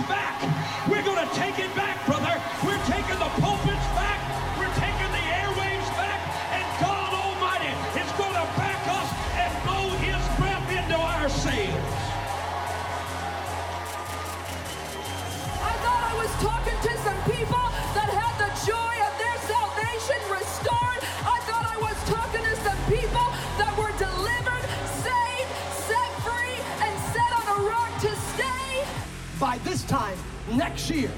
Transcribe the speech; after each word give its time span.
back. 0.00 0.40
We're 0.88 1.02
going 1.02 1.28
to 1.28 1.34
take 1.34 1.58
it 1.58 1.74
back, 1.74 1.81
by 29.42 29.58
this 29.64 29.82
time 29.82 30.16
next 30.52 30.88
year, 30.88 31.10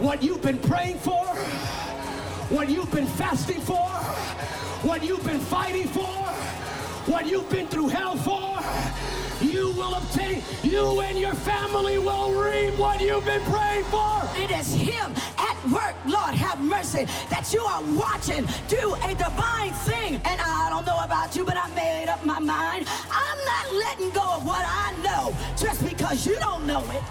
what 0.00 0.22
you've 0.22 0.42
been 0.42 0.58
praying 0.58 0.98
for, 0.98 1.24
what 2.54 2.68
you've 2.68 2.92
been 2.92 3.06
fasting 3.06 3.58
for, 3.62 3.88
what 4.86 5.02
you've 5.02 5.24
been 5.24 5.40
fighting 5.40 5.88
for, 5.88 6.14
what 7.10 7.26
you've 7.26 7.48
been 7.48 7.66
through 7.68 7.88
hell 7.88 8.16
for, 8.16 8.60
you 9.42 9.70
will 9.70 9.94
obtain, 9.94 10.42
you 10.62 11.00
and 11.00 11.18
your 11.18 11.32
family 11.32 11.98
will 11.98 12.32
reap 12.32 12.78
what 12.78 13.00
you've 13.00 13.24
been 13.24 13.40
praying 13.44 13.84
for. 13.84 14.28
It 14.36 14.50
is 14.50 14.74
Him 14.74 15.14
at 15.38 15.56
work, 15.70 15.96
Lord 16.04 16.34
have 16.34 16.60
mercy, 16.60 17.06
that 17.30 17.50
you 17.50 17.60
are 17.62 17.82
watching 17.94 18.46
do 18.68 18.94
a 19.02 19.14
divine 19.14 19.72
thing. 19.88 20.20
And 20.26 20.38
I 20.38 20.68
don't 20.68 20.84
know 20.84 21.00
about 21.02 21.34
you, 21.34 21.46
but 21.46 21.56
I 21.56 21.66
made 21.74 22.08
up 22.08 22.22
my 22.26 22.38
mind. 22.38 22.86
I'm 23.10 23.38
not 23.46 23.72
letting 23.72 24.10
go 24.10 24.34
of 24.36 24.44
what 24.44 24.64
I 24.66 24.94
know 25.02 25.34
just 25.56 25.82
because 25.88 26.26
you 26.26 26.38
don't 26.38 26.66
know 26.66 26.84
it. 26.90 27.02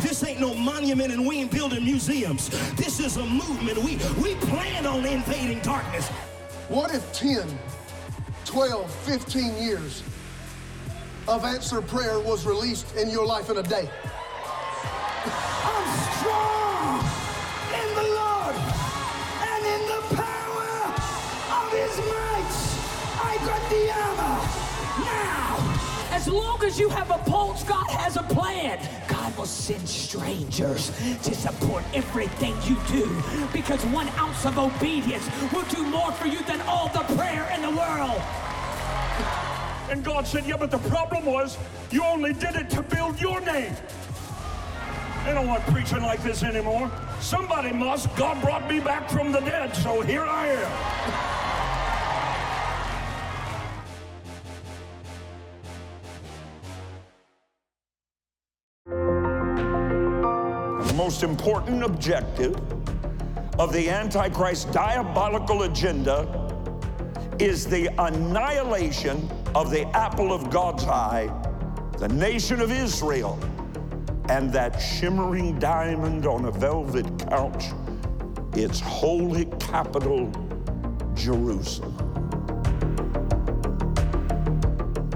This 0.00 0.24
ain't 0.24 0.40
no 0.40 0.54
monument 0.54 1.12
and 1.12 1.26
we 1.26 1.38
ain't 1.38 1.50
building 1.50 1.84
museums. 1.84 2.48
This 2.76 3.00
is 3.00 3.16
a 3.16 3.24
movement. 3.24 3.78
We, 3.78 3.96
we 4.22 4.34
plan 4.46 4.86
on 4.86 5.04
invading 5.06 5.60
darkness. 5.60 6.08
What 6.68 6.94
if 6.94 7.12
10, 7.12 7.46
12, 8.44 8.90
15 8.90 9.56
years 9.62 10.02
of 11.28 11.44
answered 11.44 11.86
prayer 11.88 12.20
was 12.20 12.46
released 12.46 12.96
in 12.96 13.10
your 13.10 13.26
life 13.26 13.50
in 13.50 13.56
a 13.58 13.62
day? 13.62 13.88
I'm 15.64 16.12
strong 16.18 16.65
As 26.16 26.28
long 26.28 26.64
as 26.64 26.80
you 26.80 26.88
have 26.88 27.10
a 27.10 27.18
pulse, 27.30 27.62
God 27.64 27.90
has 27.90 28.16
a 28.16 28.22
plan. 28.22 28.78
God 29.06 29.36
will 29.36 29.44
send 29.44 29.86
strangers 29.86 30.90
to 31.22 31.34
support 31.34 31.84
everything 31.92 32.54
you 32.64 32.80
do 32.88 33.22
because 33.52 33.84
one 33.92 34.08
ounce 34.16 34.46
of 34.46 34.56
obedience 34.56 35.28
will 35.52 35.64
do 35.64 35.84
more 35.84 36.10
for 36.12 36.26
you 36.26 36.42
than 36.44 36.62
all 36.62 36.88
the 36.88 37.04
prayer 37.16 37.46
in 37.54 37.60
the 37.60 37.68
world. 37.68 38.18
And 39.90 40.02
God 40.02 40.26
said, 40.26 40.46
Yeah, 40.46 40.56
but 40.56 40.70
the 40.70 40.78
problem 40.88 41.26
was 41.26 41.58
you 41.90 42.02
only 42.02 42.32
did 42.32 42.56
it 42.56 42.70
to 42.70 42.80
build 42.80 43.20
your 43.20 43.42
name. 43.42 43.76
I 45.26 45.34
don't 45.34 45.46
want 45.46 45.64
preaching 45.66 46.00
like 46.00 46.22
this 46.22 46.42
anymore. 46.42 46.90
Somebody 47.20 47.72
must. 47.72 48.08
God 48.16 48.40
brought 48.40 48.66
me 48.70 48.80
back 48.80 49.10
from 49.10 49.32
the 49.32 49.40
dead, 49.40 49.76
so 49.76 50.00
here 50.00 50.24
I 50.24 50.46
am. 50.46 51.45
Most 61.16 61.22
important 61.22 61.82
objective 61.82 62.54
of 63.58 63.72
the 63.72 63.88
Antichrist 63.88 64.70
diabolical 64.70 65.62
agenda 65.62 66.26
is 67.38 67.66
the 67.66 67.88
annihilation 67.96 69.26
of 69.54 69.70
the 69.70 69.86
apple 69.96 70.30
of 70.30 70.50
God's 70.50 70.84
eye, 70.84 71.32
the 71.96 72.08
nation 72.08 72.60
of 72.60 72.70
Israel, 72.70 73.38
and 74.28 74.52
that 74.52 74.76
shimmering 74.78 75.58
diamond 75.58 76.26
on 76.26 76.44
a 76.44 76.50
velvet 76.50 77.06
couch, 77.30 77.64
its 78.52 78.78
holy 78.80 79.46
capital, 79.58 80.30
Jerusalem. 81.14 81.96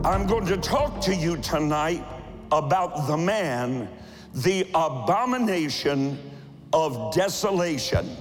I'm 0.02 0.26
going 0.26 0.46
to 0.46 0.56
talk 0.56 1.02
to 1.02 1.14
you 1.14 1.36
tonight 1.36 2.02
about 2.50 3.06
the 3.06 3.18
man, 3.18 3.86
the 4.34 4.66
abomination 4.74 6.18
of 6.72 7.12
desolation. 7.14 8.16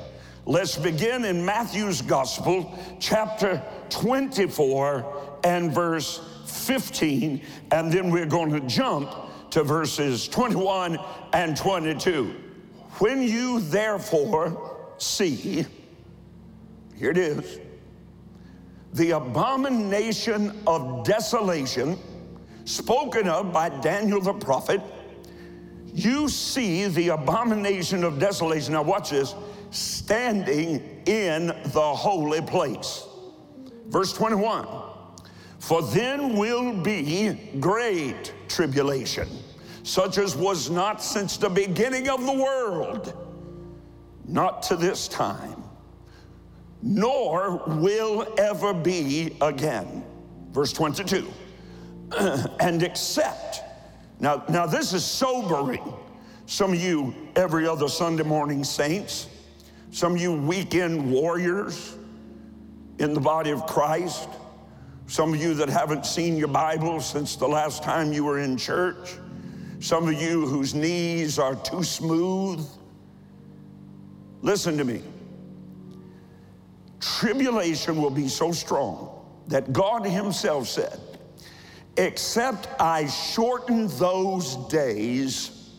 Let's 0.46 0.78
begin 0.78 1.26
in 1.26 1.46
Matthew's 1.46 2.02
Gospel, 2.02 2.78
chapter 3.00 3.62
24 3.90 5.40
and 5.44 5.72
verse 5.72 6.22
15, 6.46 7.42
and 7.72 7.92
then 7.92 8.10
we're 8.10 8.26
going 8.26 8.52
to 8.52 8.62
jump 8.62 9.14
to 9.52 9.64
verses 9.64 10.28
21 10.28 10.98
and 11.34 11.56
22. 11.56 12.36
When 12.98 13.22
you 13.22 13.60
therefore 13.62 14.94
see, 14.98 15.66
here 16.96 17.12
it 17.12 17.18
is, 17.18 17.60
the 18.94 19.12
abomination 19.12 20.60
of 20.66 21.06
desolation 21.06 21.98
spoken 22.66 23.28
of 23.28 23.54
by 23.54 23.70
Daniel 23.70 24.20
the 24.20 24.34
prophet, 24.34 24.82
you 25.94 26.30
see 26.30 26.88
the 26.88 27.10
abomination 27.10 28.04
of 28.04 28.20
desolation. 28.20 28.74
Now, 28.74 28.84
watch 28.84 29.12
this 29.12 29.36
standing 29.72 31.02
in 31.06 31.48
the 31.48 31.94
holy 31.96 32.42
place. 32.42 33.06
Verse 33.88 34.14
21 34.14 34.68
For 35.60 35.82
then 35.82 36.36
will 36.36 36.74
be 36.74 37.38
great 37.60 38.34
tribulation, 38.48 39.28
such 39.84 40.18
as 40.18 40.36
was 40.36 40.70
not 40.70 41.04
since 41.04 41.38
the 41.38 41.50
beginning 41.50 42.10
of 42.10 42.26
the 42.26 42.34
world, 42.34 43.14
not 44.26 44.62
to 44.64 44.76
this 44.76 45.08
time 45.08 45.64
nor 46.82 47.58
will 47.68 48.34
ever 48.38 48.74
be 48.74 49.36
again. 49.42 50.04
Verse 50.52 50.74
22. 50.74 51.28
and 52.60 52.82
except, 52.84 53.62
now, 54.20 54.44
now 54.50 54.66
this 54.66 54.94
is 54.94 55.04
sobering. 55.04 55.94
Some 56.46 56.74
of 56.74 56.82
you 56.82 57.14
every 57.36 57.68
other 57.68 57.88
Sunday 57.88 58.24
morning 58.24 58.64
saints, 58.64 59.28
some 59.92 60.16
of 60.16 60.22
you 60.22 60.34
weekend 60.34 61.12
warriors 61.12 61.96
in 62.98 63.14
the 63.14 63.20
body 63.20 63.52
of 63.52 63.66
Christ, 63.66 64.28
some 65.08 65.34
of 65.34 65.42
you 65.42 65.54
that 65.56 65.70
haven't 65.70 66.06
seen 66.06 66.38
your 66.38 66.48
Bible 66.48 67.02
since 67.02 67.36
the 67.36 67.48
last 67.48 67.84
time 67.84 68.12
you 68.12 68.24
were 68.24 68.40
in 68.40 68.58
church, 68.58 69.16
some 69.80 70.08
of 70.08 70.14
you 70.14 70.46
whose 70.46 70.74
knees 70.74 71.40
are 71.40 71.56
too 71.56 71.84
smooth. 71.84 72.66
Listen 74.42 74.78
to 74.78 74.84
me 74.84 75.02
tribulation 77.00 78.02
will 78.02 78.10
be 78.10 78.28
so 78.28 78.52
strong 78.52 79.26
that 79.48 79.72
God 79.74 80.06
Himself 80.06 80.68
said, 80.68 81.00
Except 82.00 82.70
I 82.80 83.08
shorten 83.08 83.88
those 83.98 84.56
days, 84.70 85.70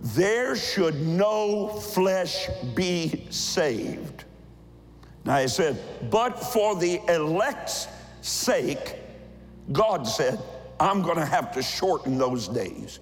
there 0.00 0.56
should 0.56 1.00
no 1.00 1.68
flesh 1.68 2.48
be 2.74 3.28
saved. 3.30 4.24
Now 5.24 5.38
He 5.38 5.46
said, 5.46 5.78
But 6.10 6.32
for 6.32 6.74
the 6.74 7.00
elect's 7.08 7.86
sake, 8.20 8.96
God 9.70 10.08
said, 10.08 10.40
I'm 10.80 11.02
going 11.02 11.18
to 11.18 11.24
have 11.24 11.52
to 11.52 11.62
shorten 11.62 12.18
those 12.18 12.48
days. 12.48 12.98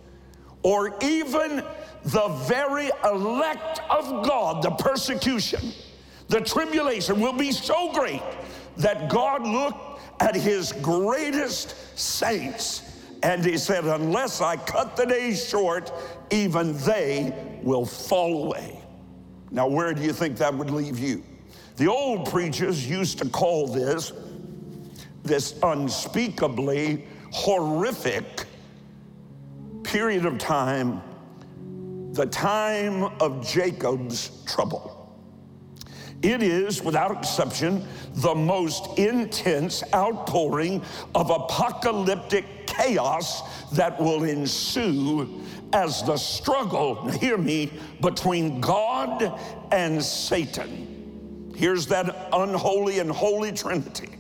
Or 0.63 0.95
even 1.03 1.65
the 2.05 2.29
very 2.47 2.91
elect 3.03 3.81
of 3.89 4.27
God, 4.27 4.63
the 4.63 4.73
persecution 4.73 5.73
the 6.29 6.41
tribulation 6.41 7.21
will 7.21 7.33
be 7.33 7.53
so 7.53 7.93
great 7.93 8.23
that 8.77 9.09
God 9.09 9.43
looked 9.47 10.01
at 10.21 10.35
his 10.35 10.73
greatest 10.73 11.99
saints 11.99 12.83
and 13.23 13.45
he 13.45 13.57
said, 13.57 13.85
Unless 13.85 14.41
I 14.41 14.57
cut 14.57 14.97
the 14.97 15.07
days 15.07 15.49
short, 15.49 15.93
even 16.31 16.77
they 16.79 17.35
will 17.63 17.87
fall 17.87 18.45
away. 18.45 18.81
Now, 19.51 19.67
where 19.67 19.95
do 19.95 20.03
you 20.03 20.13
think 20.13 20.37
that 20.39 20.55
would 20.55 20.71
leave 20.71 20.99
you? 20.99 21.23
The 21.77 21.89
old 21.89 22.31
preachers 22.31 22.89
used 22.89 23.19
to 23.19 23.29
call 23.29 23.67
this, 23.67 24.13
this 25.23 25.59
unspeakably 25.63 27.07
horrific 27.33 28.45
period 29.83 30.27
of 30.27 30.39
time, 30.39 31.03
the 32.13 32.27
time 32.27 33.05
of 33.21 33.47
Jacob's 33.47 34.43
trouble. 34.45 34.94
It 36.25 36.43
is, 36.43 36.83
without 36.83 37.15
exception, 37.19 37.87
the 38.15 38.35
most 38.35 38.99
intense 38.99 39.83
outpouring 39.93 40.83
of 41.15 41.29
apocalyptic 41.29 42.67
chaos 42.67 43.43
that 43.73 44.01
will 44.01 44.25
ensue 44.25 45.43
as 45.75 46.03
the 46.05 46.17
struggle, 46.17 47.07
hear 47.11 47.37
me, 47.37 47.71
between 48.01 48.59
God 48.63 49.39
and 49.71 50.03
Satan. 50.03 51.53
Here's 51.55 51.87
that 51.89 52.31
unholy 52.33 53.01
and 53.01 53.11
holy 53.11 53.53
trinity. 53.53 54.17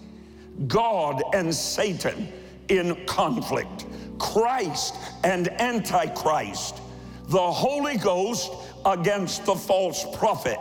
God 0.67 1.23
and 1.33 1.55
Satan 1.55 2.31
in 2.69 3.03
conflict, 3.07 3.87
Christ 4.19 4.95
and 5.25 5.49
Antichrist, 5.59 6.83
the 7.29 7.51
Holy 7.51 7.97
Ghost 7.97 8.53
against 8.85 9.47
the 9.47 9.55
false 9.55 10.05
prophet 10.19 10.59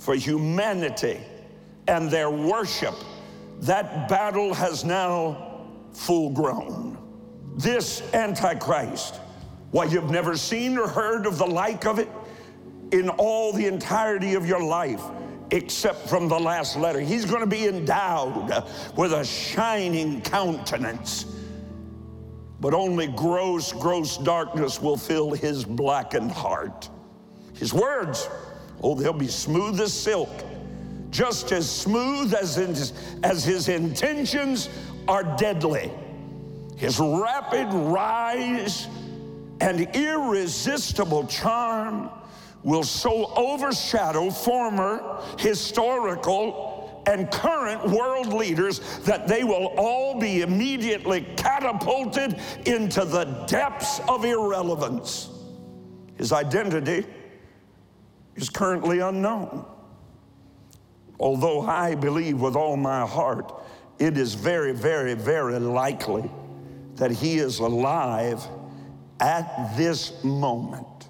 for 0.00 0.14
humanity 0.14 1.20
and 1.86 2.10
their 2.10 2.30
worship. 2.30 2.94
That 3.60 4.08
battle 4.08 4.54
has 4.54 4.84
now 4.84 5.68
full 5.92 6.30
grown. 6.30 6.96
This 7.56 8.02
Antichrist, 8.14 9.16
why 9.70 9.84
you've 9.84 10.10
never 10.10 10.36
seen 10.36 10.78
or 10.78 10.88
heard 10.88 11.26
of 11.26 11.36
the 11.36 11.46
like 11.46 11.84
of 11.84 11.98
it 11.98 12.08
in 12.92 13.10
all 13.10 13.52
the 13.52 13.66
entirety 13.66 14.34
of 14.34 14.46
your 14.46 14.62
life, 14.62 15.02
except 15.50 16.08
from 16.08 16.28
the 16.28 16.38
last 16.38 16.76
letter. 16.76 17.00
He's 17.00 17.26
going 17.26 17.40
to 17.40 17.46
be 17.46 17.66
endowed 17.66 18.64
with 18.96 19.12
a 19.12 19.24
shining 19.24 20.22
countenance, 20.22 21.26
but 22.60 22.72
only 22.72 23.08
gross, 23.08 23.72
gross 23.72 24.16
darkness 24.16 24.80
will 24.80 24.96
fill 24.96 25.32
his 25.32 25.64
blackened 25.64 26.32
heart. 26.32 26.88
His 27.54 27.74
words, 27.74 28.28
oh, 28.82 28.94
they'll 28.94 29.12
be 29.12 29.28
smooth 29.28 29.80
as 29.80 29.92
silk, 29.92 30.30
just 31.10 31.52
as 31.52 31.68
smooth 31.68 32.34
as 32.34 32.56
his, 32.56 32.92
as 33.22 33.44
his 33.44 33.68
intentions 33.68 34.68
are 35.08 35.24
deadly. 35.36 35.90
His 36.76 36.98
rapid 36.98 37.68
rise 37.72 38.86
and 39.60 39.80
irresistible 39.94 41.26
charm 41.26 42.10
will 42.62 42.82
so 42.82 43.32
overshadow 43.36 44.30
former 44.30 45.22
historical 45.38 47.02
and 47.06 47.30
current 47.30 47.88
world 47.90 48.32
leaders 48.32 48.80
that 49.00 49.26
they 49.26 49.44
will 49.44 49.72
all 49.76 50.18
be 50.20 50.42
immediately 50.42 51.26
catapulted 51.36 52.38
into 52.66 53.04
the 53.04 53.24
depths 53.46 54.00
of 54.08 54.24
irrelevance. 54.24 55.30
His 56.16 56.32
identity 56.32 57.06
is 58.36 58.48
currently 58.48 59.00
unknown. 59.00 59.64
Although 61.18 61.62
I 61.62 61.94
believe 61.94 62.40
with 62.40 62.56
all 62.56 62.76
my 62.76 63.06
heart, 63.06 63.52
it 63.98 64.16
is 64.16 64.34
very, 64.34 64.72
very, 64.72 65.14
very 65.14 65.58
likely 65.58 66.30
that 66.94 67.10
he 67.10 67.38
is 67.38 67.58
alive 67.58 68.42
at 69.20 69.76
this 69.76 70.24
moment 70.24 71.08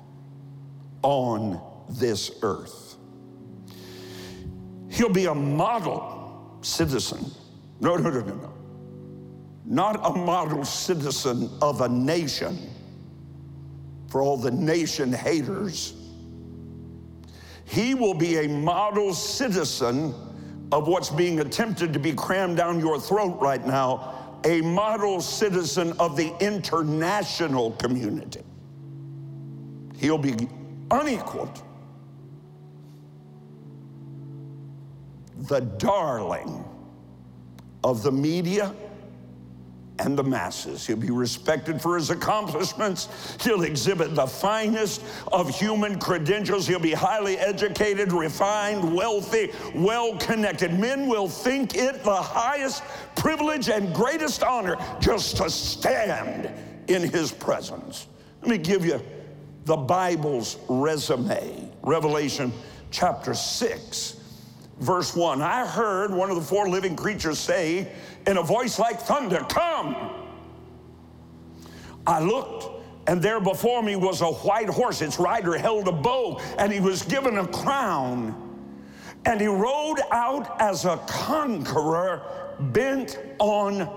on 1.02 1.60
this 1.88 2.32
earth. 2.42 2.96
He'll 4.90 5.08
be 5.08 5.26
a 5.26 5.34
model 5.34 6.58
citizen. 6.62 7.24
No, 7.80 7.96
no, 7.96 8.10
no, 8.10 8.20
no, 8.20 8.34
no. 8.34 8.52
Not 9.64 10.00
a 10.04 10.10
model 10.18 10.64
citizen 10.64 11.48
of 11.62 11.80
a 11.80 11.88
nation 11.88 12.58
for 14.08 14.20
all 14.20 14.36
the 14.36 14.50
nation 14.50 15.12
haters. 15.12 15.94
He 17.70 17.94
will 17.94 18.14
be 18.14 18.38
a 18.38 18.48
model 18.48 19.14
citizen 19.14 20.12
of 20.72 20.88
what's 20.88 21.08
being 21.08 21.38
attempted 21.38 21.92
to 21.92 22.00
be 22.00 22.12
crammed 22.12 22.56
down 22.56 22.80
your 22.80 22.98
throat 22.98 23.38
right 23.40 23.64
now 23.64 24.40
a 24.44 24.60
model 24.62 25.20
citizen 25.20 25.92
of 26.00 26.16
the 26.16 26.34
international 26.40 27.70
community. 27.72 28.40
He'll 29.98 30.18
be 30.18 30.48
unequaled, 30.90 31.62
the 35.42 35.60
darling 35.60 36.64
of 37.84 38.02
the 38.02 38.10
media 38.10 38.74
and 40.00 40.18
the 40.18 40.24
masses. 40.24 40.86
He'll 40.86 40.96
be 40.96 41.10
respected 41.10 41.80
for 41.80 41.96
his 41.96 42.10
accomplishments. 42.10 43.36
He'll 43.42 43.62
exhibit 43.62 44.14
the 44.14 44.26
finest 44.26 45.04
of 45.30 45.48
human 45.50 45.98
credentials. 45.98 46.66
He'll 46.66 46.78
be 46.78 46.92
highly 46.92 47.38
educated, 47.38 48.12
refined, 48.12 48.94
wealthy, 48.94 49.52
well 49.74 50.16
connected. 50.16 50.78
Men 50.78 51.06
will 51.06 51.28
think 51.28 51.74
it 51.74 52.02
the 52.02 52.16
highest 52.16 52.82
privilege 53.14 53.68
and 53.68 53.94
greatest 53.94 54.42
honor 54.42 54.76
just 55.00 55.36
to 55.36 55.50
stand 55.50 56.50
in 56.88 57.02
his 57.02 57.30
presence. 57.30 58.06
Let 58.40 58.50
me 58.50 58.58
give 58.58 58.86
you 58.86 59.02
the 59.66 59.76
Bible's 59.76 60.56
resume. 60.68 61.70
Revelation 61.82 62.52
chapter 62.90 63.34
6, 63.34 64.16
verse 64.78 65.14
1. 65.14 65.42
I 65.42 65.66
heard 65.66 66.12
one 66.12 66.30
of 66.30 66.36
the 66.36 66.42
four 66.42 66.68
living 66.68 66.96
creatures 66.96 67.38
say 67.38 67.92
in 68.26 68.36
a 68.36 68.42
voice 68.42 68.78
like 68.78 69.00
thunder, 69.00 69.44
Come! 69.48 69.96
I 72.06 72.20
looked, 72.20 72.82
and 73.06 73.20
there 73.20 73.40
before 73.40 73.82
me 73.82 73.96
was 73.96 74.20
a 74.20 74.26
white 74.26 74.68
horse. 74.68 75.00
Its 75.02 75.18
rider 75.18 75.56
held 75.56 75.88
a 75.88 75.92
bow, 75.92 76.40
and 76.58 76.72
he 76.72 76.80
was 76.80 77.02
given 77.02 77.38
a 77.38 77.46
crown. 77.46 78.46
And 79.26 79.40
he 79.40 79.46
rode 79.46 80.00
out 80.10 80.60
as 80.60 80.86
a 80.86 80.96
conqueror 81.06 82.22
bent 82.58 83.18
on 83.38 83.88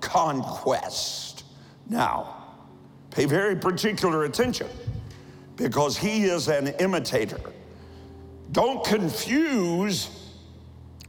conquest. 0.00 1.44
Now, 1.88 2.44
pay 3.10 3.26
very 3.26 3.56
particular 3.56 4.24
attention 4.24 4.68
because 5.56 5.98
he 5.98 6.24
is 6.24 6.48
an 6.48 6.68
imitator. 6.80 7.40
Don't 8.52 8.82
confuse 8.84 10.32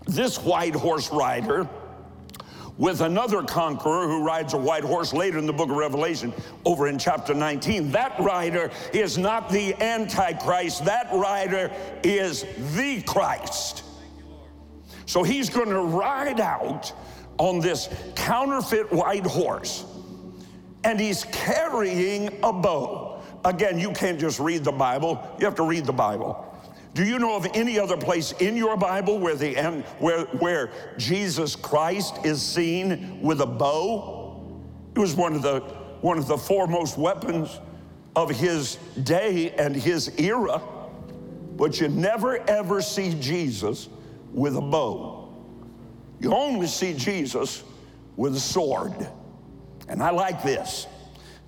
this 0.05 0.37
white 0.39 0.75
horse 0.75 1.11
rider 1.11 1.67
with 2.81 3.01
another 3.01 3.43
conqueror 3.43 4.07
who 4.07 4.23
rides 4.23 4.55
a 4.55 4.57
white 4.57 4.83
horse 4.83 5.13
later 5.13 5.37
in 5.37 5.45
the 5.45 5.53
book 5.53 5.69
of 5.69 5.75
Revelation, 5.75 6.33
over 6.65 6.87
in 6.87 6.97
chapter 6.97 7.31
19. 7.31 7.91
That 7.91 8.19
rider 8.19 8.71
is 8.91 9.19
not 9.19 9.51
the 9.51 9.75
Antichrist, 9.75 10.83
that 10.85 11.07
rider 11.13 11.71
is 12.01 12.43
the 12.75 13.03
Christ. 13.03 13.83
So 15.05 15.21
he's 15.21 15.47
going 15.47 15.69
to 15.69 15.81
ride 15.81 16.39
out 16.41 16.91
on 17.37 17.59
this 17.59 17.87
counterfeit 18.15 18.91
white 18.91 19.27
horse, 19.27 19.85
and 20.83 20.99
he's 20.99 21.25
carrying 21.25 22.39
a 22.41 22.51
bow. 22.51 23.21
Again, 23.45 23.77
you 23.77 23.91
can't 23.91 24.19
just 24.19 24.39
read 24.39 24.63
the 24.63 24.71
Bible, 24.71 25.23
you 25.37 25.45
have 25.45 25.55
to 25.55 25.63
read 25.63 25.85
the 25.85 25.93
Bible. 25.93 26.50
Do 26.93 27.05
you 27.05 27.19
know 27.19 27.35
of 27.37 27.47
any 27.53 27.79
other 27.79 27.95
place 27.95 28.33
in 28.33 28.57
your 28.57 28.75
Bible 28.75 29.17
where 29.17 29.35
the 29.35 29.53
where 29.99 30.25
where 30.25 30.71
Jesus 30.97 31.55
Christ 31.55 32.25
is 32.25 32.41
seen 32.41 33.21
with 33.21 33.39
a 33.39 33.45
bow? 33.45 34.61
It 34.93 34.99
was 34.99 35.15
one 35.15 35.33
of 35.33 35.41
the 35.41 35.61
one 36.01 36.17
of 36.17 36.27
the 36.27 36.37
foremost 36.37 36.97
weapons 36.97 37.59
of 38.15 38.29
his 38.29 38.75
day 39.03 39.51
and 39.51 39.73
his 39.73 40.11
era. 40.19 40.61
But 41.55 41.79
you 41.79 41.87
never 41.87 42.37
ever 42.49 42.81
see 42.81 43.13
Jesus 43.13 43.87
with 44.33 44.57
a 44.57 44.61
bow. 44.61 45.33
You 46.19 46.33
only 46.33 46.67
see 46.67 46.93
Jesus 46.93 47.63
with 48.17 48.35
a 48.35 48.39
sword. 48.39 49.07
And 49.87 50.03
I 50.03 50.11
like 50.11 50.43
this. 50.43 50.87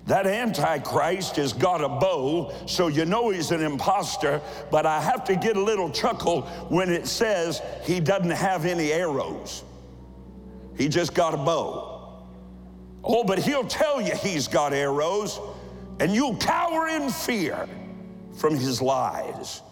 That 0.06 0.26
Antichrist 0.26 1.36
has 1.36 1.54
got 1.54 1.82
a 1.82 1.88
bow, 1.88 2.52
so 2.66 2.88
you 2.88 3.06
know 3.06 3.30
he's 3.30 3.50
an 3.52 3.62
impostor, 3.62 4.40
but 4.70 4.84
I 4.84 5.00
have 5.00 5.24
to 5.24 5.36
get 5.36 5.56
a 5.56 5.62
little 5.62 5.90
chuckle 5.90 6.42
when 6.68 6.90
it 6.90 7.06
says 7.06 7.62
he 7.84 8.00
doesn't 8.00 8.30
have 8.30 8.66
any 8.66 8.92
arrows. 8.92 9.64
He 10.76 10.88
just 10.88 11.14
got 11.14 11.32
a 11.32 11.38
bow. 11.38 12.22
Oh, 13.02 13.24
but 13.24 13.38
he'll 13.38 13.66
tell 13.66 14.00
you 14.00 14.14
he's 14.14 14.46
got 14.46 14.74
arrows, 14.74 15.40
and 16.00 16.14
you'll 16.14 16.36
cower 16.36 16.88
in 16.88 17.08
fear 17.08 17.66
from 18.36 18.56
his 18.56 18.82
lies. 18.82 19.62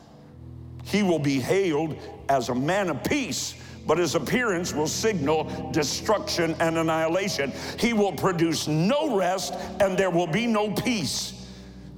He 0.85 1.03
will 1.03 1.19
be 1.19 1.41
hailed 1.41 1.97
as 2.29 2.49
a 2.49 2.55
man 2.55 2.89
of 2.89 3.05
peace 3.05 3.55
but 3.87 3.99
his 3.99 4.15
appearance 4.15 4.73
will 4.73 4.87
signal 4.87 5.71
destruction 5.73 6.55
and 6.61 6.79
annihilation. 6.79 7.53
He 7.79 7.93
will 7.93 8.13
produce 8.13 8.69
no 8.69 9.17
rest, 9.17 9.55
and 9.81 9.97
there 9.99 10.11
will 10.11 10.27
be 10.27 10.47
no 10.47 10.71
peace. 10.71 11.47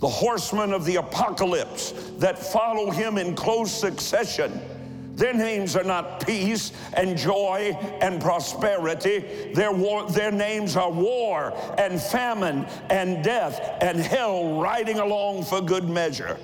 The 0.01 0.09
horsemen 0.09 0.73
of 0.73 0.85
the 0.85 0.97
apocalypse 0.97 1.93
that 2.19 2.39
follow 2.39 2.91
him 2.91 3.17
in 3.19 3.35
close 3.35 3.73
succession. 3.73 4.61
Their 5.15 5.33
names 5.33 5.77
are 5.77 5.85
not 5.85 6.27
peace 6.27 6.73
and 6.95 7.17
joy 7.17 7.79
and 8.01 8.21
prosperity. 8.21 9.53
Their, 9.55 9.73
war, 9.73 10.11
their 10.11 10.33
names 10.33 10.77
are 10.77 10.91
war 10.91 11.57
and 11.79 12.01
famine 12.01 12.67
and 12.91 13.23
death 13.23 13.61
and 13.81 14.01
hell 14.01 14.61
riding 14.61 14.99
along 14.99 15.45
for 15.45 15.61
good 15.61 15.89
measure. 15.89 16.37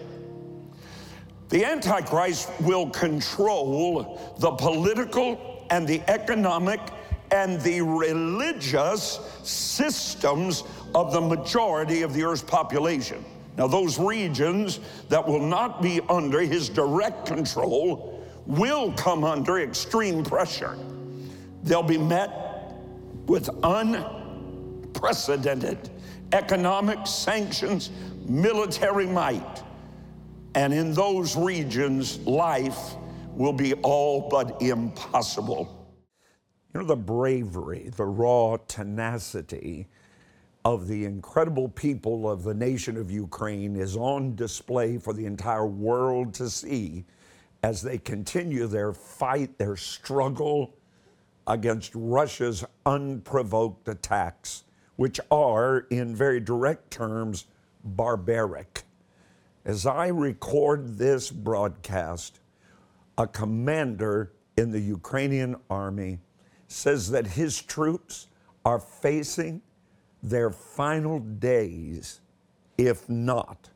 The 1.50 1.64
Antichrist 1.64 2.50
will 2.61 2.90
control 2.90 4.21
the 4.38 4.50
political 4.52 5.66
and 5.71 5.87
the 5.87 6.00
economic 6.09 6.80
and 7.33 7.61
the 7.61 7.83
religious 7.83 9.21
systems 9.42 10.64
of 10.95 11.12
the 11.12 11.21
majority 11.21 12.02
of 12.02 12.14
the 12.14 12.23
earth's 12.25 12.42
population. 12.42 13.25
Now, 13.57 13.66
those 13.66 13.99
regions 13.99 14.78
that 15.09 15.26
will 15.26 15.45
not 15.45 15.83
be 15.83 16.00
under 16.09 16.40
his 16.40 16.69
direct 16.69 17.26
control 17.26 18.25
will 18.47 18.92
come 18.92 19.25
under 19.25 19.59
extreme 19.59 20.23
pressure. 20.25 20.78
They'll 21.64 21.83
be 21.83 21.99
met 21.99 22.30
with 23.26 23.50
unprecedented 23.62 25.90
economic 26.33 27.07
sanctions, 27.07 27.90
military 28.26 29.07
might. 29.07 29.62
And 30.54 30.75
in 30.75 30.92
those 30.92 31.37
regions, 31.37 32.19
life 32.21 32.97
will 33.35 33.52
be 33.52 33.75
all 33.75 34.28
but 34.28 34.61
impossible. 34.61 35.76
You 36.75 36.80
know, 36.80 36.87
the 36.87 36.97
bravery, 36.97 37.90
the 37.97 38.04
raw 38.04 38.57
tenacity 38.69 39.87
of 40.64 40.88
the 40.88 41.04
incredible 41.04 41.69
people 41.69 42.28
of 42.30 42.42
the 42.42 42.54
nation 42.54 42.97
of 42.97 43.11
Ukraine 43.11 43.76
is 43.76 43.97
on 43.97 44.35
display 44.35 44.99
for 44.99 45.12
the 45.12 45.25
entire 45.25 45.66
world 45.66 46.35
to 46.35 46.50
see 46.50 47.04
as 47.62 47.83
they 47.83 47.99
continue 47.99 48.66
their 48.66 48.92
fight, 48.92 49.57
their 49.59 49.76
struggle 49.76 50.75
against 51.47 51.92
Russia's 51.95 52.64
unprovoked 52.87 53.88
attacks, 53.88 54.64
which 54.97 55.21
are, 55.30 55.87
in 55.90 56.14
very 56.14 56.40
direct 56.40 56.90
terms, 56.90 57.47
barbaric. 57.85 58.85
As 59.64 59.85
I 59.85 60.09
record 60.09 60.97
this 60.97 61.31
broadcast, 61.31 62.40
a 63.19 63.26
commander 63.26 64.33
in 64.57 64.71
the 64.71 64.81
Ukrainian 64.81 65.57
army 65.69 66.19
says 66.67 67.11
that 67.11 67.26
his 67.26 67.61
troops 67.61 68.29
are 68.64 68.79
facing 68.79 69.61
their 70.23 70.50
final 70.50 71.19
days, 71.19 72.21
if 72.79 73.07
not 73.09 73.69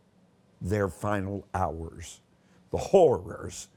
their 0.60 0.88
final 0.88 1.46
hours. 1.54 2.20
The 2.70 2.78
horrors 2.78 3.68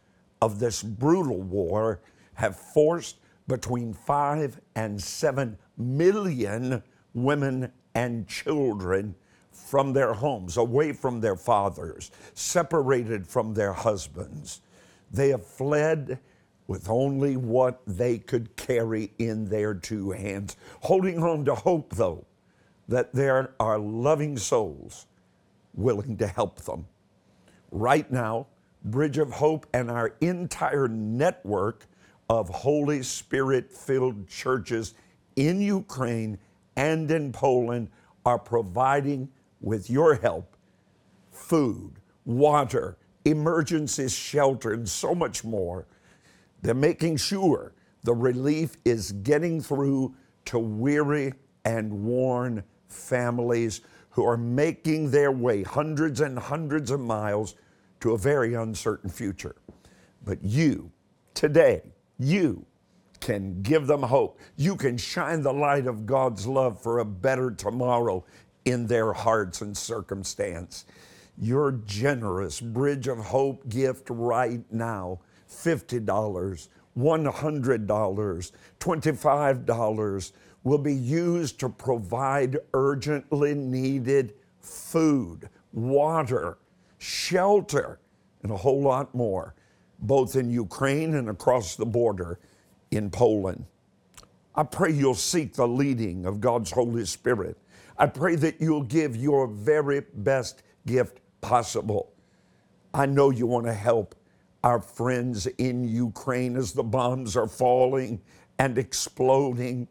of 0.41 0.59
this 0.59 0.81
brutal 0.81 1.41
war 1.41 2.01
have 2.35 2.55
forced 2.55 3.17
between 3.47 3.93
five 3.93 4.61
and 4.75 5.01
seven 5.01 5.57
million 5.77 6.81
women 7.13 7.71
and 7.95 8.27
children 8.27 9.15
from 9.65 9.93
their 9.93 10.13
homes, 10.13 10.57
away 10.57 10.93
from 10.93 11.19
their 11.19 11.35
fathers, 11.35 12.11
separated 12.33 13.27
from 13.27 13.53
their 13.53 13.73
husbands. 13.73 14.61
They 15.11 15.29
have 15.29 15.45
fled 15.45 16.19
with 16.67 16.89
only 16.89 17.37
what 17.37 17.81
they 17.87 18.17
could 18.17 18.55
carry 18.55 19.11
in 19.17 19.45
their 19.45 19.73
two 19.73 20.11
hands, 20.11 20.57
holding 20.81 21.23
on 21.23 21.45
to 21.45 21.55
hope, 21.55 21.95
though, 21.95 22.25
that 22.87 23.13
there 23.13 23.53
are 23.59 23.79
loving 23.79 24.37
souls 24.37 25.05
willing 25.73 26.17
to 26.17 26.27
help 26.27 26.61
them. 26.61 26.87
Right 27.71 28.09
now, 28.11 28.47
Bridge 28.83 29.17
of 29.17 29.31
Hope 29.31 29.65
and 29.73 29.89
our 29.89 30.15
entire 30.21 30.87
network 30.87 31.85
of 32.29 32.49
Holy 32.49 33.03
Spirit 33.03 33.71
filled 33.71 34.27
churches 34.27 34.93
in 35.35 35.61
Ukraine 35.61 36.37
and 36.75 37.09
in 37.11 37.31
Poland 37.31 37.89
are 38.25 38.39
providing, 38.39 39.29
with 39.61 39.89
your 39.89 40.15
help, 40.15 40.55
food, 41.31 41.93
water, 42.25 42.97
emergency 43.25 44.07
shelter, 44.07 44.73
and 44.73 44.87
so 44.87 45.15
much 45.15 45.43
more 45.43 45.87
they're 46.61 46.73
making 46.73 47.17
sure 47.17 47.73
the 48.03 48.13
relief 48.13 48.77
is 48.85 49.11
getting 49.11 49.61
through 49.61 50.15
to 50.45 50.59
weary 50.59 51.33
and 51.65 51.91
worn 51.91 52.63
families 52.87 53.81
who 54.09 54.25
are 54.25 54.37
making 54.37 55.11
their 55.11 55.31
way 55.31 55.63
hundreds 55.63 56.21
and 56.21 56.39
hundreds 56.39 56.89
of 56.91 56.99
miles 56.99 57.55
to 57.99 58.13
a 58.13 58.17
very 58.17 58.53
uncertain 58.55 59.09
future. 59.09 59.55
But 60.23 60.43
you, 60.43 60.91
today, 61.33 61.81
you 62.17 62.65
can 63.19 63.61
give 63.61 63.87
them 63.87 64.03
hope. 64.03 64.39
You 64.55 64.75
can 64.75 64.97
shine 64.97 65.41
the 65.41 65.53
light 65.53 65.87
of 65.87 66.05
God's 66.05 66.47
love 66.47 66.81
for 66.81 66.99
a 66.99 67.05
better 67.05 67.51
tomorrow 67.51 68.25
in 68.67 68.85
their 68.85 69.13
hearts 69.13 69.61
and 69.61 69.77
circumstance. 69.77 70.85
Your 71.37 71.71
generous 71.71 72.59
Bridge 72.59 73.07
of 73.07 73.17
Hope 73.17 73.69
gift 73.69 74.09
right 74.09 74.61
now 74.69 75.21
$50, 75.49 76.05
$100, 76.97 78.51
$25 78.79 80.31
will 80.63 80.77
be 80.77 80.93
used 80.93 81.59
to 81.61 81.69
provide 81.69 82.57
urgently 82.73 83.53
needed 83.53 84.33
food, 84.59 85.47
water, 85.71 86.57
shelter, 86.97 87.99
and 88.43 88.51
a 88.51 88.57
whole 88.57 88.81
lot 88.81 89.15
more, 89.15 89.55
both 89.99 90.35
in 90.35 90.51
Ukraine 90.51 91.15
and 91.15 91.29
across 91.29 91.77
the 91.77 91.85
border 91.85 92.37
in 92.91 93.09
Poland. 93.09 93.63
I 94.53 94.63
pray 94.63 94.91
you'll 94.91 95.15
seek 95.15 95.53
the 95.53 95.67
leading 95.67 96.25
of 96.25 96.41
God's 96.41 96.71
Holy 96.71 97.05
Spirit. 97.05 97.57
I 97.97 98.05
pray 98.05 98.35
that 98.35 98.61
you'll 98.61 98.83
give 98.83 99.15
your 99.15 99.47
very 99.47 100.01
best 100.13 100.63
gift 100.85 101.19
possible. 101.41 102.13
I 102.93 103.05
know 103.05 103.31
you 103.31 103.47
want 103.47 103.65
to 103.65 103.73
help 103.73 104.15
our 104.63 104.81
friends 104.81 105.47
in 105.57 105.83
Ukraine 105.83 106.55
as 106.55 106.73
the 106.73 106.83
bombs 106.83 107.35
are 107.35 107.47
falling 107.47 108.21
and 108.59 108.77
exploding, 108.77 109.87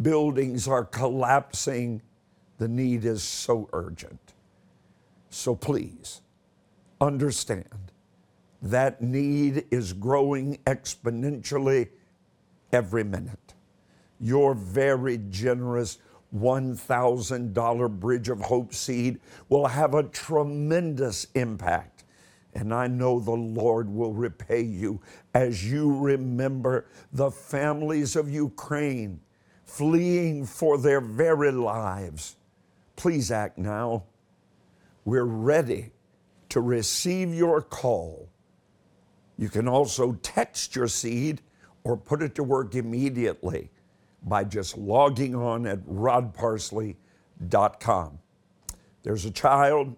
buildings 0.00 0.68
are 0.68 0.84
collapsing. 0.84 2.02
The 2.58 2.68
need 2.68 3.04
is 3.04 3.22
so 3.22 3.68
urgent. 3.72 4.34
So 5.30 5.54
please 5.54 6.22
understand 7.00 7.92
that 8.62 9.02
need 9.02 9.66
is 9.70 9.92
growing 9.92 10.58
exponentially 10.66 11.88
every 12.72 13.04
minute. 13.04 13.54
Your 14.18 14.54
very 14.54 15.18
generous 15.28 15.98
$1,000 16.40 18.00
Bridge 18.00 18.28
of 18.28 18.40
Hope 18.40 18.74
seed 18.74 19.20
will 19.48 19.66
have 19.66 19.94
a 19.94 20.02
tremendous 20.04 21.26
impact 21.34 21.96
and 22.56 22.72
I 22.72 22.86
know 22.86 23.20
the 23.20 23.32
Lord 23.32 23.90
will 23.90 24.14
repay 24.14 24.62
you 24.62 25.02
as 25.34 25.70
you 25.70 25.94
remember 25.94 26.86
the 27.12 27.30
families 27.30 28.16
of 28.16 28.30
Ukraine 28.30 29.20
fleeing 29.64 30.46
for 30.46 30.78
their 30.78 31.02
very 31.02 31.52
lives. 31.52 32.36
Please 32.96 33.30
act 33.30 33.58
now. 33.58 34.04
We're 35.04 35.24
ready 35.24 35.92
to 36.48 36.62
receive 36.62 37.34
your 37.34 37.60
call. 37.60 38.30
You 39.36 39.50
can 39.50 39.68
also 39.68 40.14
text 40.22 40.74
your 40.74 40.88
seed 40.88 41.42
or 41.84 41.94
put 41.94 42.22
it 42.22 42.34
to 42.36 42.42
work 42.42 42.74
immediately 42.74 43.70
by 44.26 44.44
just 44.44 44.76
logging 44.76 45.34
on 45.34 45.66
at 45.66 45.80
rodparsley.com. 45.86 48.18
There's 49.02 49.24
a 49.24 49.30
child 49.30 49.96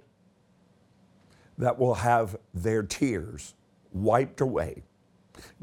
that 1.56 1.76
will 1.78 1.94
have 1.94 2.36
their 2.54 2.82
tears 2.82 3.54
wiped 3.92 4.42
away. 4.42 4.82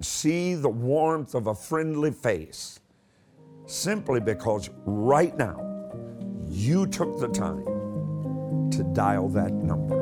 See 0.01 0.55
the 0.55 0.69
warmth 0.69 1.35
of 1.35 1.47
a 1.47 1.55
friendly 1.55 2.11
face 2.11 2.79
simply 3.67 4.19
because 4.19 4.69
right 4.85 5.35
now 5.37 5.61
you 6.47 6.87
took 6.87 7.19
the 7.19 7.27
time 7.27 7.65
to 8.71 8.83
dial 8.93 9.27
that 9.29 9.53
number. 9.53 10.01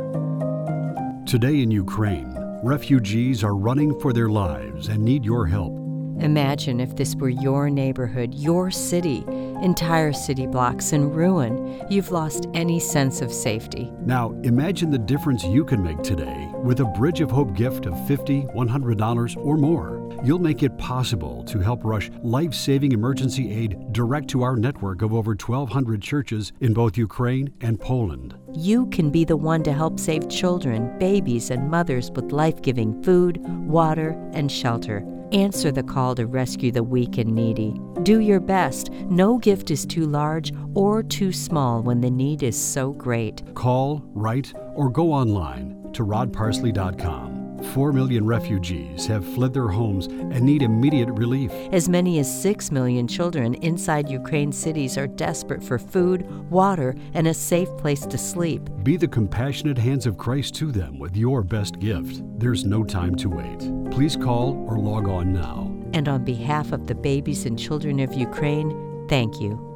Today 1.25 1.61
in 1.61 1.71
Ukraine, 1.71 2.33
refugees 2.63 3.43
are 3.43 3.55
running 3.55 3.99
for 3.99 4.13
their 4.13 4.29
lives 4.29 4.87
and 4.87 5.03
need 5.03 5.25
your 5.25 5.47
help. 5.47 5.82
Imagine 6.23 6.79
if 6.79 6.95
this 6.95 7.15
were 7.15 7.27
your 7.27 7.69
neighborhood, 7.69 8.33
your 8.33 8.71
city, 8.71 9.25
entire 9.61 10.13
city 10.13 10.47
blocks 10.47 10.93
in 10.93 11.11
ruin. 11.11 11.85
You've 11.89 12.11
lost 12.11 12.47
any 12.53 12.79
sense 12.79 13.19
of 13.19 13.29
safety. 13.29 13.91
Now, 14.05 14.31
imagine 14.43 14.89
the 14.89 14.97
difference 14.97 15.43
you 15.43 15.65
can 15.65 15.83
make 15.83 16.01
today 16.01 16.49
with 16.63 16.79
a 16.79 16.85
Bridge 16.85 17.19
of 17.19 17.29
Hope 17.29 17.53
gift 17.57 17.87
of 17.87 17.93
$50, 18.07 18.55
$100, 18.55 19.45
or 19.45 19.57
more. 19.57 19.99
You'll 20.23 20.39
make 20.39 20.63
it 20.63 20.77
possible 20.77 21.43
to 21.43 21.59
help 21.59 21.83
rush 21.83 22.09
life 22.21 22.53
saving 22.53 22.93
emergency 22.93 23.51
aid 23.51 23.91
direct 23.91 24.29
to 24.29 24.43
our 24.43 24.55
network 24.55 25.01
of 25.01 25.13
over 25.13 25.31
1,200 25.31 26.01
churches 26.01 26.53
in 26.61 26.73
both 26.73 26.97
Ukraine 26.97 27.53
and 27.59 27.77
Poland. 27.77 28.33
You 28.55 28.85
can 28.87 29.09
be 29.09 29.25
the 29.25 29.35
one 29.35 29.61
to 29.63 29.73
help 29.73 29.99
save 29.99 30.29
children, 30.29 30.97
babies, 30.99 31.49
and 31.49 31.69
mothers 31.69 32.11
with 32.11 32.31
life 32.31 32.61
giving 32.61 33.03
food, 33.03 33.41
water, 33.67 34.11
and 34.31 34.49
shelter. 34.49 35.03
Answer 35.33 35.71
the 35.71 35.81
call 35.81 36.13
to 36.15 36.27
rescue 36.27 36.71
the 36.71 36.83
weak 36.83 37.17
and 37.17 37.33
needy. 37.33 37.73
Do 38.03 38.19
your 38.19 38.39
best. 38.39 38.91
No 38.91 39.39
gift 39.39 39.71
is 39.71 39.83
too 39.83 40.05
large 40.05 40.53
or 40.75 41.01
too 41.01 41.31
small 41.31 41.81
when 41.81 42.01
the 42.01 42.11
need 42.11 42.43
is 42.43 42.55
so 42.55 42.91
great. 42.91 43.41
Call, 43.55 44.03
write, 44.13 44.53
or 44.75 44.91
go 44.91 45.11
online 45.11 45.89
to 45.93 46.05
rodparsley.com. 46.05 47.32
4 47.63 47.93
million 47.93 48.25
refugees 48.25 49.05
have 49.07 49.25
fled 49.33 49.53
their 49.53 49.67
homes 49.67 50.07
and 50.07 50.41
need 50.41 50.61
immediate 50.61 51.09
relief. 51.09 51.51
As 51.71 51.89
many 51.89 52.19
as 52.19 52.41
6 52.41 52.71
million 52.71 53.07
children 53.07 53.55
inside 53.55 54.09
Ukraine's 54.09 54.57
cities 54.57 54.97
are 54.97 55.07
desperate 55.07 55.63
for 55.63 55.79
food, 55.79 56.27
water, 56.49 56.95
and 57.13 57.27
a 57.27 57.33
safe 57.33 57.69
place 57.77 58.05
to 58.05 58.17
sleep. 58.17 58.69
Be 58.83 58.97
the 58.97 59.07
compassionate 59.07 59.77
hands 59.77 60.05
of 60.05 60.17
Christ 60.17 60.55
to 60.55 60.71
them 60.71 60.99
with 60.99 61.15
your 61.15 61.43
best 61.43 61.79
gift. 61.79 62.21
There's 62.37 62.65
no 62.65 62.83
time 62.83 63.15
to 63.15 63.29
wait. 63.29 63.91
Please 63.91 64.15
call 64.15 64.53
or 64.67 64.77
log 64.77 65.07
on 65.07 65.33
now. 65.33 65.71
And 65.93 66.07
on 66.07 66.23
behalf 66.23 66.71
of 66.71 66.87
the 66.87 66.95
babies 66.95 67.45
and 67.45 67.57
children 67.57 67.99
of 67.99 68.13
Ukraine, 68.13 69.07
thank 69.07 69.39
you. 69.39 69.72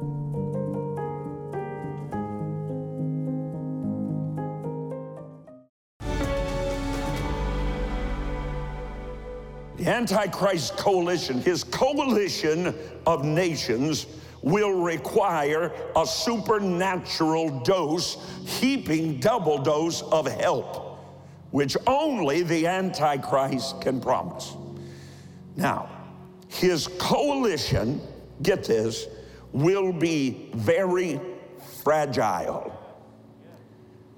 Antichrist 9.88 10.76
coalition, 10.76 11.40
his 11.40 11.64
coalition 11.64 12.74
of 13.06 13.24
nations, 13.24 14.06
will 14.42 14.80
require 14.80 15.72
a 15.96 16.06
supernatural 16.06 17.60
dose, 17.60 18.18
heaping 18.46 19.18
double 19.18 19.58
dose 19.58 20.02
of 20.02 20.26
help, 20.26 20.98
which 21.50 21.76
only 21.86 22.42
the 22.42 22.66
Antichrist 22.66 23.80
can 23.80 24.00
promise. 24.00 24.54
Now, 25.56 25.88
his 26.48 26.86
coalition, 26.98 28.00
get 28.42 28.64
this, 28.64 29.06
will 29.52 29.92
be 29.92 30.50
very 30.54 31.18
fragile. 31.82 32.78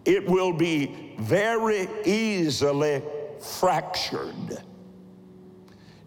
It 0.04 0.28
will 0.28 0.52
be 0.52 1.14
very 1.18 1.88
easily 2.04 3.02
fractured. 3.40 4.62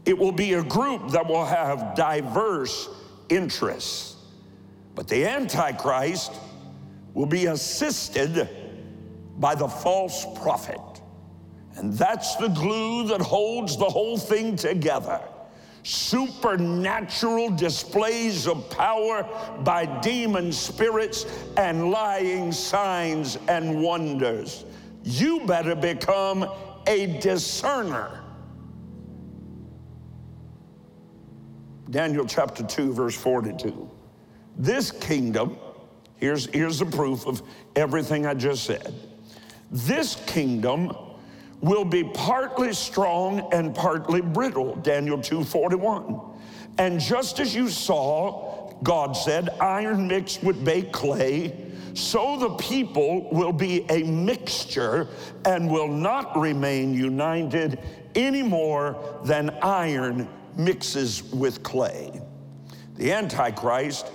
It 0.06 0.18
will 0.18 0.32
be 0.32 0.54
a 0.54 0.64
group 0.64 1.10
that 1.12 1.26
will 1.26 1.46
have 1.46 1.96
diverse 1.96 2.90
interests. 3.30 4.18
But 4.96 5.08
the 5.08 5.26
Antichrist 5.26 6.34
will 7.14 7.26
be 7.26 7.48
assisted 7.48 8.50
by 9.38 9.56
the 9.56 9.68
false 9.68 10.26
prophet. 10.42 10.80
And 11.76 11.94
that's 11.94 12.36
the 12.36 12.50
glue 12.50 13.08
that 13.08 13.22
holds 13.22 13.78
the 13.78 13.86
whole 13.86 14.18
thing 14.18 14.56
together. 14.56 15.22
Supernatural 15.84 17.50
displays 17.52 18.48
of 18.48 18.70
power 18.70 19.28
by 19.64 19.86
demon 20.02 20.52
spirits 20.52 21.26
and 21.58 21.92
lying 21.92 22.52
signs 22.52 23.38
and 23.48 23.82
wonders. 23.82 24.66
You 25.04 25.46
better 25.46 25.76
become 25.76 26.50
a 26.88 27.20
discerner 27.20 28.23
Daniel 31.94 32.26
chapter 32.26 32.64
2, 32.64 32.92
verse 32.92 33.16
42. 33.16 33.88
This 34.58 34.90
kingdom, 34.90 35.58
here's, 36.16 36.48
here's 36.48 36.80
the 36.80 36.88
proof 36.88 37.28
of 37.28 37.44
everything 37.76 38.26
I 38.26 38.34
just 38.34 38.64
said. 38.64 38.96
This 39.70 40.16
kingdom 40.26 40.92
will 41.62 41.86
be 41.86 42.04
partly 42.04 42.74
strong 42.74 43.48
and 43.54 43.76
partly 43.76 44.22
brittle, 44.22 44.76
Daniel 44.78 45.22
2 45.22 45.44
41. 45.44 46.20
And 46.80 47.00
just 47.00 47.40
as 47.40 47.54
you 47.54 47.70
saw, 47.70 48.74
God 48.82 49.14
said, 49.14 49.50
iron 49.62 50.08
mixed 50.08 50.44
with 50.44 50.66
baked 50.66 50.94
clay, 50.94 51.56
so 51.94 52.38
the 52.40 52.56
people 52.56 53.30
will 53.30 53.54
be 53.54 53.86
a 53.92 54.02
mixture 54.02 55.10
and 55.46 55.70
will 55.70 55.88
not 55.88 56.36
remain 56.40 56.96
united 56.96 57.78
any 58.16 58.42
more 58.42 58.98
than 59.26 59.52
iron 59.62 60.28
mixes 60.58 61.24
with 61.24 61.64
clay. 61.64 62.22
The 62.96 63.12
Antichrist 63.12 64.12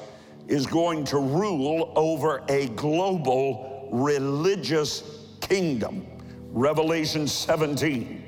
is 0.47 0.66
going 0.66 1.04
to 1.04 1.18
rule 1.18 1.92
over 1.97 2.42
a 2.49 2.68
global 2.68 3.88
religious 3.92 5.02
kingdom. 5.40 6.07
Revelation 6.51 7.27
17. 7.27 8.24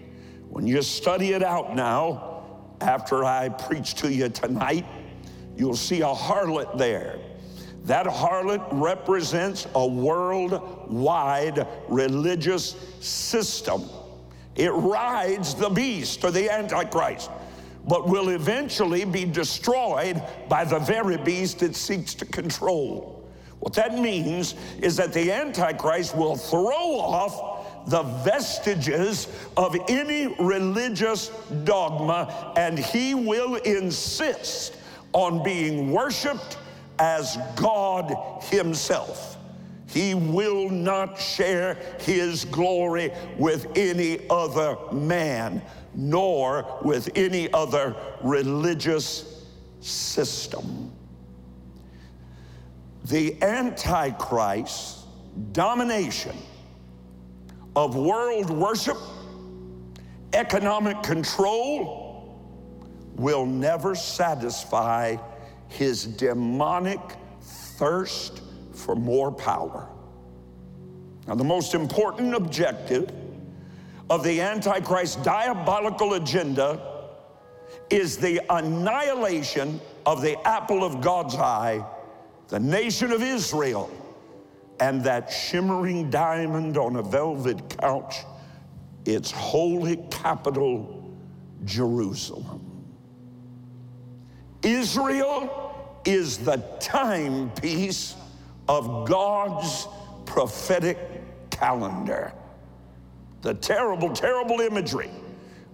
When 0.49 0.67
you 0.67 0.83
study 0.83 1.33
it 1.33 1.43
out 1.43 1.75
now, 1.75 2.45
after 2.81 3.25
I 3.25 3.49
preach 3.49 3.95
to 3.97 4.13
you 4.13 4.29
tonight, 4.29 4.85
you'll 5.57 5.77
see 5.77 6.01
a 6.01 6.13
harlot 6.13 6.77
there. 6.77 7.19
That 7.85 8.07
harlot 8.07 8.67
represents 8.73 9.67
a 9.75 9.87
worldwide 9.87 11.67
religious 11.89 12.77
system. 13.01 13.85
It 14.57 14.71
rides 14.71 15.55
the 15.55 15.71
beast 15.71 16.25
or 16.25 16.31
the 16.31 16.51
Antichrist 16.51 17.31
but 17.91 18.09
will 18.09 18.29
eventually 18.29 19.05
be 19.05 19.25
destroyed 19.25 20.23
by 20.49 20.65
the 20.65 20.79
very 20.79 21.17
beast 21.17 21.61
it 21.65 21.75
seeks 21.75 22.15
to 22.15 22.25
control. 22.25 23.29
What 23.59 23.73
that 23.75 23.99
means 23.99 24.55
is 24.81 24.97
that 24.97 25.13
the 25.13 25.33
Antichrist 25.33 26.17
will 26.17 26.37
throw 26.37 27.01
off 27.01 27.89
the 27.91 28.05
vestiges 28.25 29.27
of 29.57 29.77
any 29.89 30.29
religious 30.39 31.33
dogma 31.65 32.55
and 32.57 32.79
he 32.79 33.15
will 33.17 33.57
insist 33.57 34.77
on 35.13 35.43
being 35.43 35.91
worshiped 35.91 36.59
as 37.01 37.39
God 37.57 38.15
Himself. 38.45 39.37
He 39.93 40.15
will 40.15 40.69
not 40.71 41.19
share 41.19 41.75
His 42.01 42.45
glory 42.45 43.13
with 43.37 43.67
any 43.77 44.29
other 44.29 44.77
man 44.93 45.63
nor 45.95 46.79
with 46.83 47.11
any 47.17 47.53
other 47.53 47.97
religious 48.23 49.45
system. 49.81 50.93
The 53.05 53.43
Antichrist 53.43 54.99
domination 55.53 56.37
of 57.75 57.97
world 57.97 58.51
worship, 58.51 58.97
economic 60.33 61.03
control, 61.03 62.39
will 63.17 63.47
never 63.47 63.95
satisfy 63.95 65.17
his 65.69 66.05
demonic 66.05 67.01
thirst 67.41 68.43
for 68.81 68.97
more 68.97 69.31
power. 69.31 69.89
Now, 71.27 71.35
the 71.35 71.45
most 71.45 71.75
important 71.75 72.35
objective 72.35 73.13
of 74.09 74.25
the 74.25 74.41
Antichrist's 74.41 75.17
diabolical 75.17 76.15
agenda 76.15 76.81
is 77.91 78.17
the 78.17 78.41
annihilation 78.51 79.81
of 80.07 80.23
the 80.23 80.37
apple 80.47 80.83
of 80.83 81.01
God's 81.01 81.37
eye, 81.37 81.85
the 82.49 82.59
nation 82.59 83.13
of 83.13 83.23
Israel, 83.23 83.91
and 84.81 85.05
that 85.05 85.31
shimmering 85.31 86.11
diamond 86.11 86.77
on 86.77 86.97
a 86.97 87.03
velvet 87.03 87.77
couch, 87.79 88.17
its 89.05 89.31
holy 89.31 89.97
capital, 90.11 91.15
Jerusalem. 91.65 92.67
Israel 94.63 96.01
is 96.05 96.39
the 96.39 96.57
timepiece 96.81 98.15
of 98.71 99.07
God's 99.07 99.87
prophetic 100.25 100.97
calendar 101.51 102.33
the 103.43 103.55
terrible, 103.55 104.11
terrible 104.11 104.61
imagery 104.61 105.11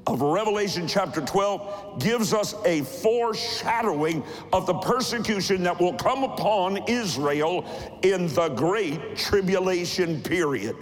of 0.06 0.22
Revelation 0.22 0.86
chapter 0.86 1.20
12 1.20 2.00
gives 2.00 2.32
us 2.32 2.54
a 2.64 2.82
foreshadowing 2.82 4.22
of 4.52 4.66
the 4.66 4.74
persecution 4.74 5.64
that 5.64 5.80
will 5.80 5.94
come 5.94 6.22
upon 6.22 6.78
Israel 6.88 7.66
in 8.02 8.28
the 8.28 8.48
great 8.50 9.16
tribulation 9.16 10.22
period. 10.22 10.76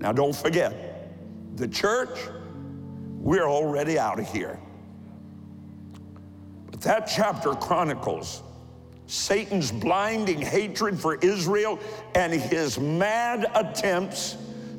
Now, 0.00 0.12
don't 0.12 0.34
forget, 0.34 1.14
the 1.54 1.68
church, 1.68 2.18
we're 3.20 3.48
already 3.48 3.96
out 3.98 4.18
of 4.18 4.30
here. 4.32 4.58
But 6.70 6.80
that 6.80 7.06
chapter 7.06 7.52
chronicles 7.52 8.42
Satan's 9.06 9.70
blinding 9.70 10.40
hatred 10.40 10.98
for 10.98 11.16
Israel 11.16 11.78
and 12.14 12.32
his 12.32 12.78
mad 12.78 13.50
attempts 13.54 14.36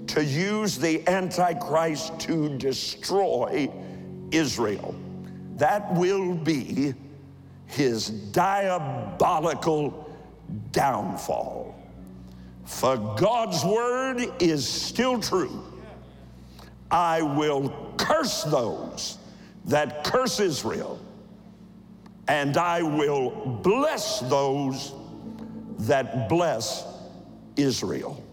to 0.08 0.24
use 0.24 0.78
the 0.78 1.08
Antichrist 1.08 2.20
to 2.22 2.58
destroy 2.58 3.72
Israel. 4.32 4.96
That 5.56 5.94
will 5.96 6.34
be 6.34 6.94
his 7.68 8.10
diabolical 8.10 10.16
downfall. 10.72 11.76
For 12.66 12.98
God's 13.18 13.63
word 13.63 14.22
is 14.40 14.68
still 14.68 15.20
true. 15.20 15.63
I 16.92 17.22
will 17.22 17.94
curse 17.98 18.44
those 18.44 19.18
that 19.66 20.04
curse 20.04 20.40
Israel, 20.40 21.00
and 22.28 22.58
I 22.58 22.82
will 22.82 23.30
bless 23.63 24.20
those 24.22 24.94
that 25.80 26.28
bless 26.28 26.86
Israel. 27.56 28.24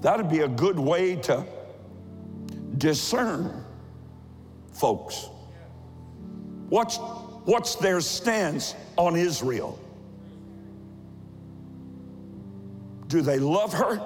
That'd 0.00 0.28
be 0.28 0.40
a 0.40 0.48
good 0.48 0.78
way 0.78 1.16
to 1.16 1.44
discern 2.78 3.64
folks. 4.72 5.28
What's, 6.68 6.96
what's 6.96 7.76
their 7.76 8.00
stance 8.00 8.74
on 8.96 9.16
Israel? 9.16 9.78
Do 13.06 13.20
they 13.20 13.38
love 13.38 13.72
her, 13.72 14.00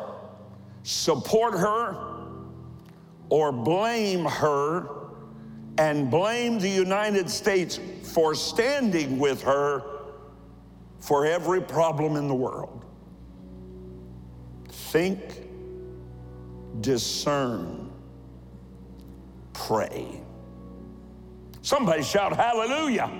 support 0.83 1.55
her, 1.55 1.97
or 3.31 3.51
blame 3.51 4.25
her 4.27 5.00
and 5.81 6.11
blame 6.11 6.59
the 6.59 6.69
United 6.69 7.31
States 7.31 7.81
for 8.03 8.35
standing 8.35 9.19
with 9.19 9.43
her 9.43 9.83
for 10.99 11.25
every 11.25 11.63
problem 11.63 12.17
in 12.17 12.29
the 12.29 12.35
world? 12.35 12.85
Think, 14.69 15.49
discern, 16.83 17.91
pray. 19.55 20.21
Somebody 21.63 22.03
shout 22.03 22.37
hallelujah. 22.37 23.11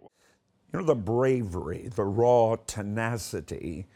You 0.00 0.80
know, 0.80 0.82
the 0.82 0.96
bravery, 0.96 1.90
the 1.94 2.04
raw 2.04 2.56
tenacity 2.66 3.86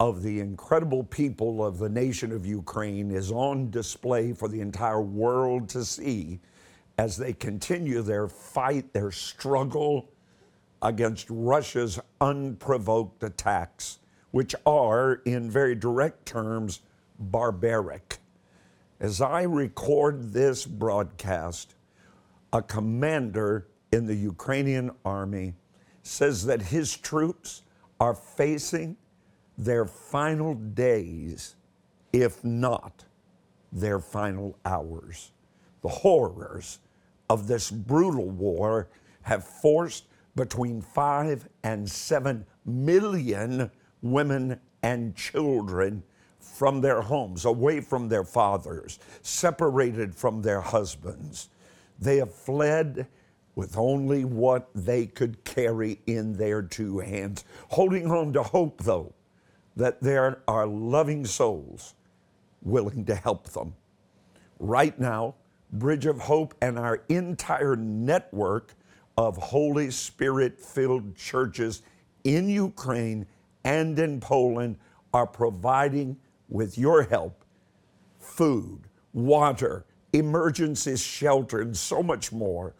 of 0.00 0.22
the 0.22 0.40
incredible 0.40 1.02
people 1.02 1.64
of 1.64 1.78
the 1.78 1.88
nation 1.88 2.30
of 2.30 2.46
Ukraine 2.46 3.10
is 3.10 3.32
on 3.32 3.70
display 3.70 4.32
for 4.32 4.48
the 4.48 4.60
entire 4.60 5.00
world 5.00 5.68
to 5.70 5.84
see 5.84 6.38
as 6.98 7.16
they 7.16 7.32
continue 7.32 8.02
their 8.02 8.28
fight, 8.28 8.92
their 8.92 9.10
struggle 9.10 10.08
against 10.82 11.26
Russia's 11.28 11.98
unprovoked 12.20 13.22
attacks, 13.24 13.98
which 14.30 14.54
are, 14.66 15.14
in 15.24 15.50
very 15.50 15.74
direct 15.74 16.26
terms, 16.26 16.80
barbaric. 17.18 18.18
As 19.00 19.20
I 19.20 19.42
record 19.42 20.32
this 20.32 20.64
broadcast, 20.64 21.74
a 22.52 22.62
commander 22.62 23.68
in 23.92 24.06
the 24.06 24.14
Ukrainian 24.14 24.90
army 25.04 25.54
says 26.02 26.44
that 26.46 26.62
his 26.62 26.96
troops 26.96 27.62
are 28.00 28.14
facing 28.14 28.96
their 29.58 29.84
final 29.84 30.54
days, 30.54 31.56
if 32.12 32.42
not 32.44 33.04
their 33.72 33.98
final 33.98 34.56
hours. 34.64 35.32
The 35.82 35.88
horrors 35.88 36.78
of 37.28 37.46
this 37.48 37.70
brutal 37.70 38.30
war 38.30 38.88
have 39.22 39.44
forced 39.44 40.04
between 40.36 40.80
five 40.80 41.48
and 41.64 41.90
seven 41.90 42.46
million 42.64 43.70
women 44.00 44.60
and 44.82 45.14
children 45.16 46.04
from 46.38 46.80
their 46.80 47.02
homes, 47.02 47.44
away 47.44 47.80
from 47.80 48.08
their 48.08 48.24
fathers, 48.24 48.98
separated 49.22 50.14
from 50.14 50.40
their 50.40 50.60
husbands. 50.60 51.48
They 51.98 52.18
have 52.18 52.32
fled 52.32 53.08
with 53.56 53.76
only 53.76 54.24
what 54.24 54.68
they 54.74 55.06
could 55.06 55.42
carry 55.44 56.00
in 56.06 56.32
their 56.34 56.62
two 56.62 57.00
hands, 57.00 57.44
holding 57.70 58.10
on 58.10 58.32
to 58.34 58.42
hope, 58.42 58.82
though, 58.84 59.12
that 59.78 60.02
there 60.02 60.42
are 60.48 60.66
loving 60.66 61.24
souls 61.24 61.94
willing 62.62 63.04
to 63.04 63.14
help 63.14 63.48
them. 63.50 63.72
Right 64.58 64.98
now, 64.98 65.36
Bridge 65.72 66.04
of 66.06 66.18
Hope 66.18 66.52
and 66.60 66.76
our 66.76 67.04
entire 67.08 67.76
network 67.76 68.74
of 69.16 69.36
Holy 69.36 69.92
Spirit 69.92 70.58
filled 70.58 71.14
churches 71.16 71.82
in 72.24 72.48
Ukraine 72.48 73.24
and 73.62 73.96
in 74.00 74.18
Poland 74.18 74.78
are 75.14 75.26
providing, 75.26 76.16
with 76.48 76.76
your 76.76 77.04
help, 77.04 77.44
food, 78.18 78.80
water, 79.12 79.84
emergency 80.12 80.96
shelter, 80.96 81.60
and 81.60 81.76
so 81.76 82.02
much 82.02 82.32
more. 82.32 82.74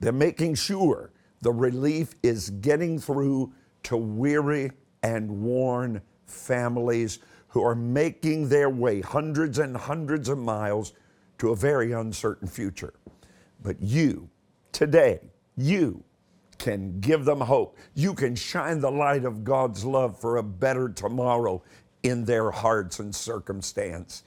They're 0.00 0.12
making 0.12 0.56
sure 0.56 1.10
the 1.40 1.52
relief 1.52 2.16
is 2.22 2.50
getting 2.50 2.98
through 2.98 3.54
to 3.84 3.96
weary 3.96 4.72
and 5.02 5.30
worn 5.42 6.02
families 6.30 7.18
who 7.48 7.62
are 7.62 7.74
making 7.74 8.48
their 8.48 8.70
way 8.70 9.00
hundreds 9.00 9.58
and 9.58 9.76
hundreds 9.76 10.28
of 10.28 10.38
miles 10.38 10.92
to 11.38 11.50
a 11.50 11.56
very 11.56 11.92
uncertain 11.92 12.48
future. 12.48 12.94
But 13.62 13.80
you, 13.80 14.28
today, 14.72 15.20
you 15.56 16.04
can 16.58 17.00
give 17.00 17.24
them 17.24 17.40
hope. 17.40 17.78
You 17.94 18.14
can 18.14 18.34
shine 18.34 18.80
the 18.80 18.90
light 18.90 19.24
of 19.24 19.44
God's 19.44 19.84
love 19.84 20.18
for 20.20 20.36
a 20.36 20.42
better 20.42 20.88
tomorrow 20.88 21.62
in 22.02 22.24
their 22.24 22.50
hearts 22.50 22.98
and 22.98 23.14
circumstance. 23.14 24.24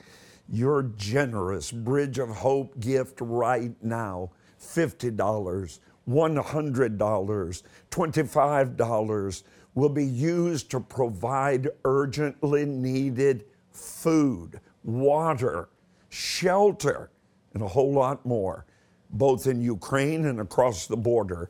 Your 0.49 0.83
generous 0.83 1.71
Bridge 1.71 2.19
of 2.19 2.29
Hope 2.29 2.79
gift 2.79 3.19
right 3.21 3.71
now 3.83 4.31
$50, 4.59 5.79
$100, 6.07 7.63
$25 7.91 9.43
will 9.73 9.89
be 9.89 10.05
used 10.05 10.69
to 10.71 10.79
provide 10.79 11.69
urgently 11.85 12.65
needed 12.65 13.45
food, 13.71 14.59
water, 14.83 15.69
shelter, 16.09 17.09
and 17.53 17.63
a 17.63 17.67
whole 17.67 17.93
lot 17.93 18.25
more, 18.25 18.65
both 19.11 19.47
in 19.47 19.61
Ukraine 19.61 20.25
and 20.25 20.39
across 20.39 20.87
the 20.87 20.97
border 20.97 21.49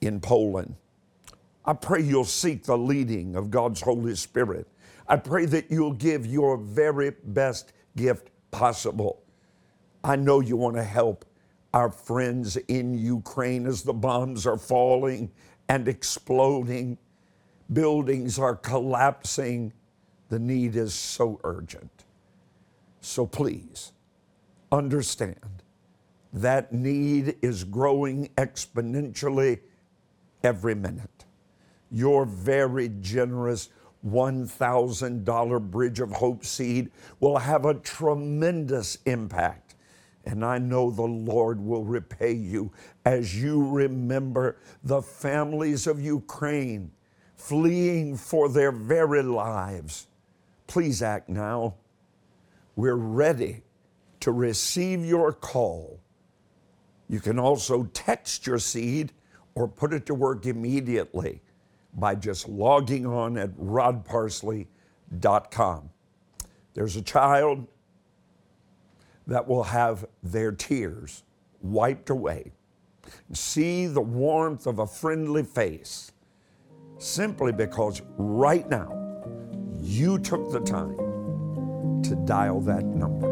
in 0.00 0.20
Poland. 0.20 0.74
I 1.64 1.74
pray 1.74 2.02
you'll 2.02 2.24
seek 2.24 2.64
the 2.64 2.78
leading 2.78 3.36
of 3.36 3.50
God's 3.50 3.80
Holy 3.80 4.14
Spirit. 4.14 4.66
I 5.06 5.16
pray 5.16 5.44
that 5.46 5.70
you'll 5.70 5.92
give 5.92 6.26
your 6.26 6.56
very 6.56 7.10
best 7.24 7.72
gift 7.96 8.30
possible. 8.50 9.22
I 10.02 10.16
know 10.16 10.40
you 10.40 10.56
want 10.56 10.76
to 10.76 10.82
help 10.82 11.24
our 11.74 11.90
friends 11.90 12.56
in 12.56 12.94
Ukraine 12.94 13.66
as 13.66 13.82
the 13.82 13.92
bombs 13.92 14.46
are 14.46 14.56
falling 14.56 15.30
and 15.68 15.86
exploding, 15.86 16.98
buildings 17.72 18.38
are 18.38 18.56
collapsing. 18.56 19.72
The 20.28 20.38
need 20.38 20.76
is 20.76 20.94
so 20.94 21.40
urgent. 21.44 22.04
So 23.00 23.26
please 23.26 23.92
understand 24.70 25.62
that 26.32 26.72
need 26.72 27.36
is 27.42 27.64
growing 27.64 28.28
exponentially 28.36 29.60
every 30.44 30.74
minute. 30.74 31.24
Your 31.90 32.24
very 32.24 32.90
generous 33.00 33.70
$1,000 34.06 35.70
Bridge 35.70 36.00
of 36.00 36.12
Hope 36.12 36.44
seed 36.44 36.90
will 37.18 37.38
have 37.38 37.64
a 37.64 37.74
tremendous 37.74 38.98
impact. 39.06 39.74
And 40.24 40.44
I 40.44 40.58
know 40.58 40.90
the 40.90 41.02
Lord 41.02 41.60
will 41.60 41.84
repay 41.84 42.32
you 42.32 42.70
as 43.04 43.40
you 43.40 43.66
remember 43.68 44.58
the 44.84 45.02
families 45.02 45.86
of 45.86 46.00
Ukraine 46.00 46.92
fleeing 47.40 48.16
for 48.16 48.48
their 48.48 48.70
very 48.70 49.22
lives. 49.22 50.06
Please 50.66 51.02
act 51.02 51.28
now. 51.28 51.74
We're 52.76 52.94
ready 52.94 53.62
to 54.20 54.30
receive 54.30 55.04
your 55.04 55.32
call. 55.32 55.98
You 57.08 57.18
can 57.18 57.38
also 57.38 57.84
text 57.94 58.46
your 58.46 58.58
seed 58.58 59.12
or 59.54 59.66
put 59.66 59.94
it 59.94 60.06
to 60.06 60.14
work 60.14 60.46
immediately 60.46 61.40
by 61.94 62.14
just 62.14 62.48
logging 62.48 63.06
on 63.06 63.36
at 63.36 63.50
rodparsley.com. 63.56 65.90
There's 66.74 66.96
a 66.96 67.02
child 67.02 67.66
that 69.26 69.48
will 69.48 69.64
have 69.64 70.06
their 70.22 70.52
tears 70.52 71.24
wiped 71.62 72.10
away. 72.10 72.52
See 73.32 73.86
the 73.86 74.00
warmth 74.00 74.66
of 74.66 74.78
a 74.78 74.86
friendly 74.86 75.42
face 75.42 76.12
simply 77.00 77.50
because 77.50 78.02
right 78.16 78.68
now 78.68 78.96
you 79.78 80.18
took 80.18 80.52
the 80.52 80.60
time 80.60 80.96
to 82.02 82.14
dial 82.26 82.60
that 82.60 82.84
number. 82.84 83.28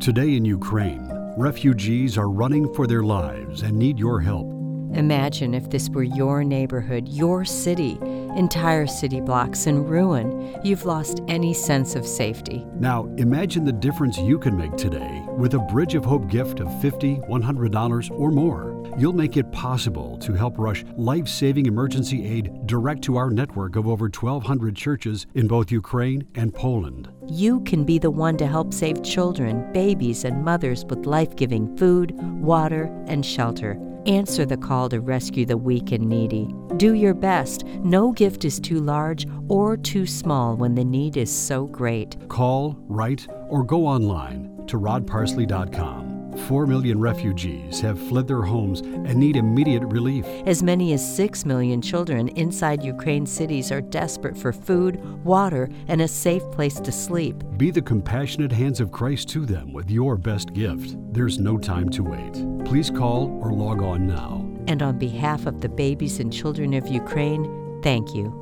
Today 0.00 0.36
in 0.36 0.44
Ukraine, 0.44 1.06
refugees 1.36 2.16
are 2.16 2.30
running 2.30 2.72
for 2.74 2.86
their 2.86 3.02
lives 3.02 3.62
and 3.62 3.76
need 3.76 3.98
your 3.98 4.20
help. 4.20 4.46
Imagine 4.94 5.54
if 5.54 5.70
this 5.70 5.88
were 5.90 6.02
your 6.02 6.42
neighborhood, 6.42 7.06
your 7.06 7.44
city, 7.44 7.98
entire 8.34 8.86
city 8.86 9.20
blocks 9.20 9.66
in 9.66 9.84
ruin. 9.84 10.58
You've 10.64 10.84
lost 10.84 11.20
any 11.28 11.54
sense 11.54 11.94
of 11.94 12.04
safety. 12.04 12.66
Now, 12.74 13.04
imagine 13.16 13.64
the 13.64 13.72
difference 13.72 14.18
you 14.18 14.38
can 14.38 14.56
make 14.56 14.74
today 14.76 15.24
with 15.36 15.54
a 15.54 15.60
Bridge 15.60 15.94
of 15.94 16.04
Hope 16.04 16.28
gift 16.28 16.58
of 16.58 16.66
$50, 16.66 17.28
$100, 17.28 18.10
or 18.18 18.32
more. 18.32 18.69
You'll 18.98 19.12
make 19.12 19.36
it 19.36 19.50
possible 19.52 20.18
to 20.18 20.32
help 20.32 20.58
rush 20.58 20.84
life 20.96 21.28
saving 21.28 21.66
emergency 21.66 22.26
aid 22.26 22.66
direct 22.66 23.02
to 23.02 23.16
our 23.16 23.30
network 23.30 23.76
of 23.76 23.86
over 23.86 24.04
1,200 24.04 24.76
churches 24.76 25.26
in 25.34 25.46
both 25.46 25.70
Ukraine 25.70 26.26
and 26.34 26.54
Poland. 26.54 27.08
You 27.28 27.60
can 27.60 27.84
be 27.84 27.98
the 27.98 28.10
one 28.10 28.36
to 28.38 28.46
help 28.46 28.74
save 28.74 29.02
children, 29.02 29.72
babies, 29.72 30.24
and 30.24 30.44
mothers 30.44 30.84
with 30.86 31.06
life 31.06 31.36
giving 31.36 31.76
food, 31.76 32.12
water, 32.42 32.84
and 33.06 33.24
shelter. 33.24 33.78
Answer 34.06 34.46
the 34.46 34.56
call 34.56 34.88
to 34.88 35.00
rescue 35.00 35.44
the 35.44 35.58
weak 35.58 35.92
and 35.92 36.08
needy. 36.08 36.48
Do 36.76 36.94
your 36.94 37.14
best. 37.14 37.64
No 37.84 38.12
gift 38.12 38.44
is 38.44 38.58
too 38.58 38.80
large 38.80 39.26
or 39.48 39.76
too 39.76 40.06
small 40.06 40.56
when 40.56 40.74
the 40.74 40.84
need 40.84 41.16
is 41.16 41.34
so 41.34 41.66
great. 41.66 42.16
Call, 42.28 42.76
write, 42.88 43.26
or 43.48 43.62
go 43.62 43.86
online 43.86 44.64
to 44.66 44.78
rodparsley.com. 44.78 46.09
Four 46.46 46.66
million 46.66 47.00
refugees 47.00 47.80
have 47.80 47.98
fled 48.08 48.26
their 48.26 48.42
homes 48.42 48.80
and 48.80 49.14
need 49.14 49.36
immediate 49.36 49.84
relief. 49.84 50.26
As 50.46 50.62
many 50.62 50.92
as 50.92 51.16
6 51.16 51.44
million 51.44 51.80
children 51.80 52.28
inside 52.30 52.82
Ukraine 52.82 53.26
cities 53.26 53.70
are 53.70 53.80
desperate 53.80 54.36
for 54.36 54.52
food, 54.52 55.00
water, 55.24 55.68
and 55.88 56.00
a 56.00 56.08
safe 56.08 56.42
place 56.50 56.80
to 56.80 56.90
sleep. 56.90 57.36
Be 57.56 57.70
the 57.70 57.82
compassionate 57.82 58.52
hands 58.52 58.80
of 58.80 58.90
Christ 58.90 59.28
to 59.30 59.46
them 59.46 59.72
with 59.72 59.90
your 59.90 60.16
best 60.16 60.52
gift. 60.52 60.96
There's 61.12 61.38
no 61.38 61.56
time 61.56 61.88
to 61.90 62.02
wait. 62.02 62.44
Please 62.64 62.90
call 62.90 63.28
or 63.42 63.52
log 63.52 63.82
on 63.82 64.06
now. 64.06 64.44
And 64.66 64.82
on 64.82 64.98
behalf 64.98 65.46
of 65.46 65.60
the 65.60 65.68
babies 65.68 66.20
and 66.20 66.32
children 66.32 66.74
of 66.74 66.88
Ukraine, 66.88 67.80
thank 67.82 68.14
you. 68.14 68.36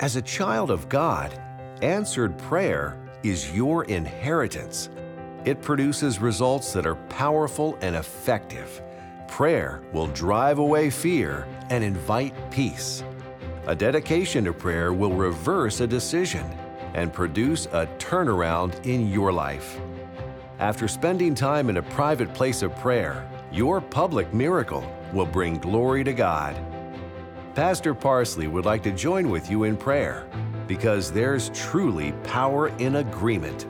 As 0.00 0.16
a 0.16 0.22
child 0.22 0.70
of 0.70 0.88
God, 0.88 1.38
answered 1.82 2.36
prayer 2.38 2.98
is 3.22 3.54
your 3.54 3.84
inheritance. 3.84 4.90
It 5.44 5.62
produces 5.62 6.20
results 6.20 6.72
that 6.72 6.86
are 6.86 6.96
powerful 7.08 7.78
and 7.80 7.96
effective. 7.96 8.82
Prayer 9.28 9.82
will 9.92 10.08
drive 10.08 10.58
away 10.58 10.90
fear 10.90 11.46
and 11.70 11.82
invite 11.82 12.34
peace. 12.50 13.02
A 13.66 13.74
dedication 13.74 14.44
to 14.44 14.52
prayer 14.52 14.92
will 14.92 15.12
reverse 15.12 15.80
a 15.80 15.86
decision 15.86 16.44
and 16.94 17.12
produce 17.12 17.66
a 17.66 17.86
turnaround 17.98 18.84
in 18.84 19.08
your 19.08 19.32
life. 19.32 19.78
After 20.58 20.88
spending 20.88 21.34
time 21.34 21.70
in 21.70 21.78
a 21.78 21.82
private 21.82 22.34
place 22.34 22.62
of 22.62 22.76
prayer, 22.76 23.30
your 23.52 23.80
public 23.80 24.34
miracle 24.34 24.84
will 25.12 25.26
bring 25.26 25.58
glory 25.58 26.04
to 26.04 26.12
God. 26.12 26.56
Pastor 27.54 27.94
Parsley 27.94 28.46
would 28.46 28.64
like 28.64 28.82
to 28.82 28.92
join 28.92 29.30
with 29.30 29.50
you 29.50 29.64
in 29.64 29.76
prayer 29.76 30.26
because 30.70 31.10
there's 31.10 31.50
truly 31.50 32.12
power 32.22 32.68
in 32.78 32.94
agreement. 32.94 33.66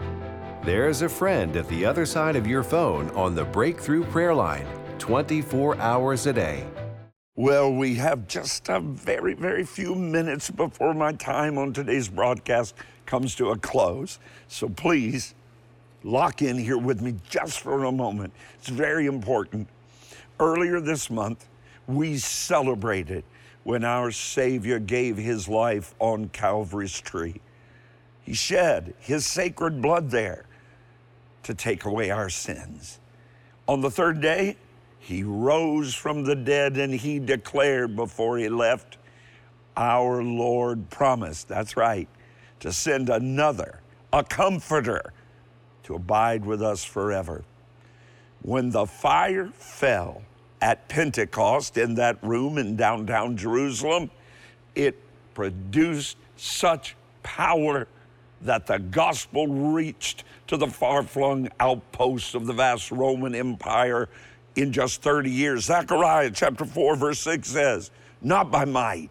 There's 0.66 1.00
a 1.00 1.08
friend 1.08 1.56
at 1.56 1.66
the 1.68 1.82
other 1.82 2.04
side 2.04 2.36
of 2.36 2.46
your 2.46 2.62
phone 2.62 3.08
on 3.12 3.34
the 3.34 3.42
Breakthrough 3.42 4.04
Prayer 4.04 4.34
Line 4.34 4.66
24 4.98 5.78
hours 5.78 6.26
a 6.26 6.34
day. 6.34 6.66
Well, 7.36 7.72
we 7.72 7.94
have 7.94 8.28
just 8.28 8.68
a 8.68 8.80
very, 8.80 9.32
very 9.32 9.64
few 9.64 9.94
minutes 9.94 10.50
before 10.50 10.92
my 10.92 11.12
time 11.12 11.56
on 11.56 11.72
today's 11.72 12.10
broadcast 12.10 12.74
comes 13.06 13.34
to 13.36 13.48
a 13.48 13.56
close. 13.56 14.18
So 14.48 14.68
please 14.68 15.34
lock 16.04 16.42
in 16.42 16.58
here 16.58 16.76
with 16.76 17.00
me 17.00 17.14
just 17.30 17.60
for 17.60 17.84
a 17.84 17.92
moment. 17.92 18.34
It's 18.58 18.68
very 18.68 19.06
important. 19.06 19.68
Earlier 20.38 20.82
this 20.82 21.08
month, 21.08 21.48
we 21.86 22.18
celebrated 22.18 23.24
when 23.64 23.84
our 23.84 24.10
Savior 24.10 24.78
gave 24.78 25.16
his 25.16 25.48
life 25.48 25.94
on 25.98 26.28
Calvary's 26.28 26.98
tree. 27.00 27.40
He 28.22 28.34
shed 28.34 28.94
his 28.98 29.26
sacred 29.26 29.82
blood 29.82 30.10
there 30.10 30.46
to 31.42 31.54
take 31.54 31.84
away 31.84 32.10
our 32.10 32.30
sins. 32.30 33.00
On 33.66 33.80
the 33.80 33.90
third 33.90 34.20
day, 34.20 34.56
he 34.98 35.22
rose 35.22 35.94
from 35.94 36.24
the 36.24 36.36
dead 36.36 36.76
and 36.76 36.92
he 36.94 37.18
declared 37.18 37.96
before 37.96 38.38
he 38.38 38.48
left, 38.48 38.98
Our 39.76 40.22
Lord 40.22 40.90
promised, 40.90 41.48
that's 41.48 41.76
right, 41.76 42.08
to 42.60 42.72
send 42.72 43.08
another, 43.08 43.80
a 44.12 44.22
comforter, 44.22 45.12
to 45.84 45.94
abide 45.94 46.44
with 46.44 46.62
us 46.62 46.84
forever. 46.84 47.44
When 48.42 48.70
the 48.70 48.86
fire 48.86 49.48
fell, 49.48 50.22
at 50.60 50.88
Pentecost 50.88 51.78
in 51.78 51.94
that 51.94 52.22
room 52.22 52.58
in 52.58 52.76
downtown 52.76 53.36
Jerusalem, 53.36 54.10
it 54.74 54.96
produced 55.34 56.16
such 56.36 56.96
power 57.22 57.86
that 58.42 58.66
the 58.66 58.78
gospel 58.78 59.46
reached 59.46 60.24
to 60.46 60.56
the 60.56 60.66
far 60.66 61.02
flung 61.02 61.48
outposts 61.60 62.34
of 62.34 62.46
the 62.46 62.52
vast 62.52 62.90
Roman 62.90 63.34
Empire 63.34 64.08
in 64.56 64.72
just 64.72 65.02
30 65.02 65.30
years. 65.30 65.64
Zechariah 65.66 66.30
chapter 66.32 66.64
4, 66.64 66.96
verse 66.96 67.20
6 67.20 67.48
says, 67.48 67.90
Not 68.20 68.50
by 68.50 68.64
might, 68.64 69.10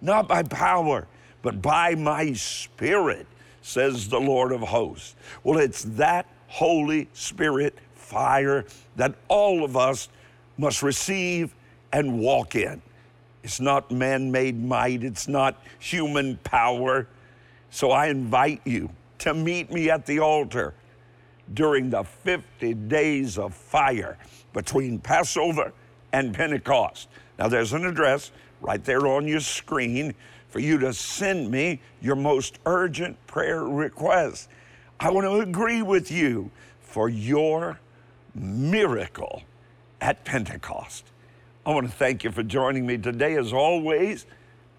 not 0.00 0.28
by 0.28 0.42
power, 0.42 1.06
but 1.42 1.60
by 1.62 1.94
my 1.94 2.32
spirit, 2.34 3.26
says 3.62 4.08
the 4.08 4.20
Lord 4.20 4.52
of 4.52 4.60
hosts. 4.60 5.16
Well, 5.42 5.58
it's 5.58 5.82
that 5.82 6.26
Holy 6.48 7.08
Spirit 7.12 7.76
fire 7.94 8.64
that 8.94 9.14
all 9.28 9.64
of 9.64 9.76
us 9.76 10.08
must 10.58 10.82
receive 10.82 11.54
and 11.92 12.18
walk 12.18 12.54
in. 12.54 12.82
It's 13.42 13.60
not 13.60 13.90
man 13.90 14.30
made 14.30 14.62
might, 14.62 15.04
it's 15.04 15.28
not 15.28 15.62
human 15.78 16.36
power. 16.38 17.06
So 17.70 17.90
I 17.90 18.06
invite 18.06 18.60
you 18.64 18.90
to 19.18 19.34
meet 19.34 19.70
me 19.70 19.90
at 19.90 20.06
the 20.06 20.20
altar 20.20 20.74
during 21.54 21.90
the 21.90 22.02
50 22.02 22.74
days 22.74 23.38
of 23.38 23.54
fire 23.54 24.18
between 24.52 24.98
Passover 24.98 25.72
and 26.12 26.34
Pentecost. 26.34 27.08
Now, 27.38 27.48
there's 27.48 27.72
an 27.72 27.84
address 27.84 28.32
right 28.60 28.82
there 28.84 29.06
on 29.06 29.28
your 29.28 29.40
screen 29.40 30.14
for 30.48 30.60
you 30.60 30.78
to 30.78 30.92
send 30.92 31.50
me 31.50 31.80
your 32.00 32.16
most 32.16 32.58
urgent 32.66 33.24
prayer 33.26 33.64
request. 33.64 34.48
I 34.98 35.10
want 35.10 35.26
to 35.26 35.40
agree 35.40 35.82
with 35.82 36.10
you 36.10 36.50
for 36.80 37.08
your 37.08 37.78
miracle 38.34 39.42
at 40.00 40.24
Pentecost. 40.24 41.04
I 41.64 41.70
want 41.70 41.86
to 41.86 41.92
thank 41.92 42.24
you 42.24 42.30
for 42.30 42.42
joining 42.42 42.86
me 42.86 42.98
today. 42.98 43.36
As 43.36 43.52
always, 43.52 44.26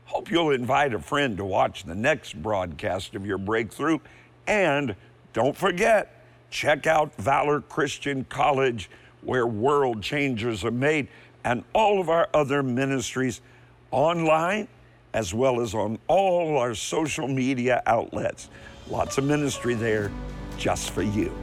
hope 0.06 0.32
you'll 0.32 0.52
invite 0.52 0.94
a 0.94 1.00
friend 1.00 1.38
to 1.38 1.46
watch 1.46 1.84
the 1.84 1.96
next 1.96 2.42
broadcast 2.42 3.16
of 3.16 3.26
your 3.26 3.38
breakthrough. 3.38 4.00
And 4.48 4.96
don't 5.34 5.56
forget, 5.56 6.24
check 6.50 6.88
out 6.88 7.14
Valor 7.18 7.62
Christian 7.62 8.26
College, 8.26 8.90
where 9.22 9.46
world 9.46 10.02
changers 10.02 10.64
are 10.64 10.72
made, 10.72 11.10
and 11.44 11.64
all 11.74 12.00
of 12.00 12.10
our 12.10 12.30
other 12.34 12.64
ministries 12.64 13.42
online 13.92 14.68
as 15.14 15.34
well 15.34 15.62
as 15.62 15.74
on 15.74 15.98
all 16.08 16.58
our 16.58 16.76
social 16.76 17.28
media 17.28 17.82
outlets. 17.86 18.50
Lots 18.88 19.18
of 19.18 19.24
ministry 19.24 19.74
there 19.74 20.12
just 20.58 20.92
for 20.92 21.02
you. 21.02 21.36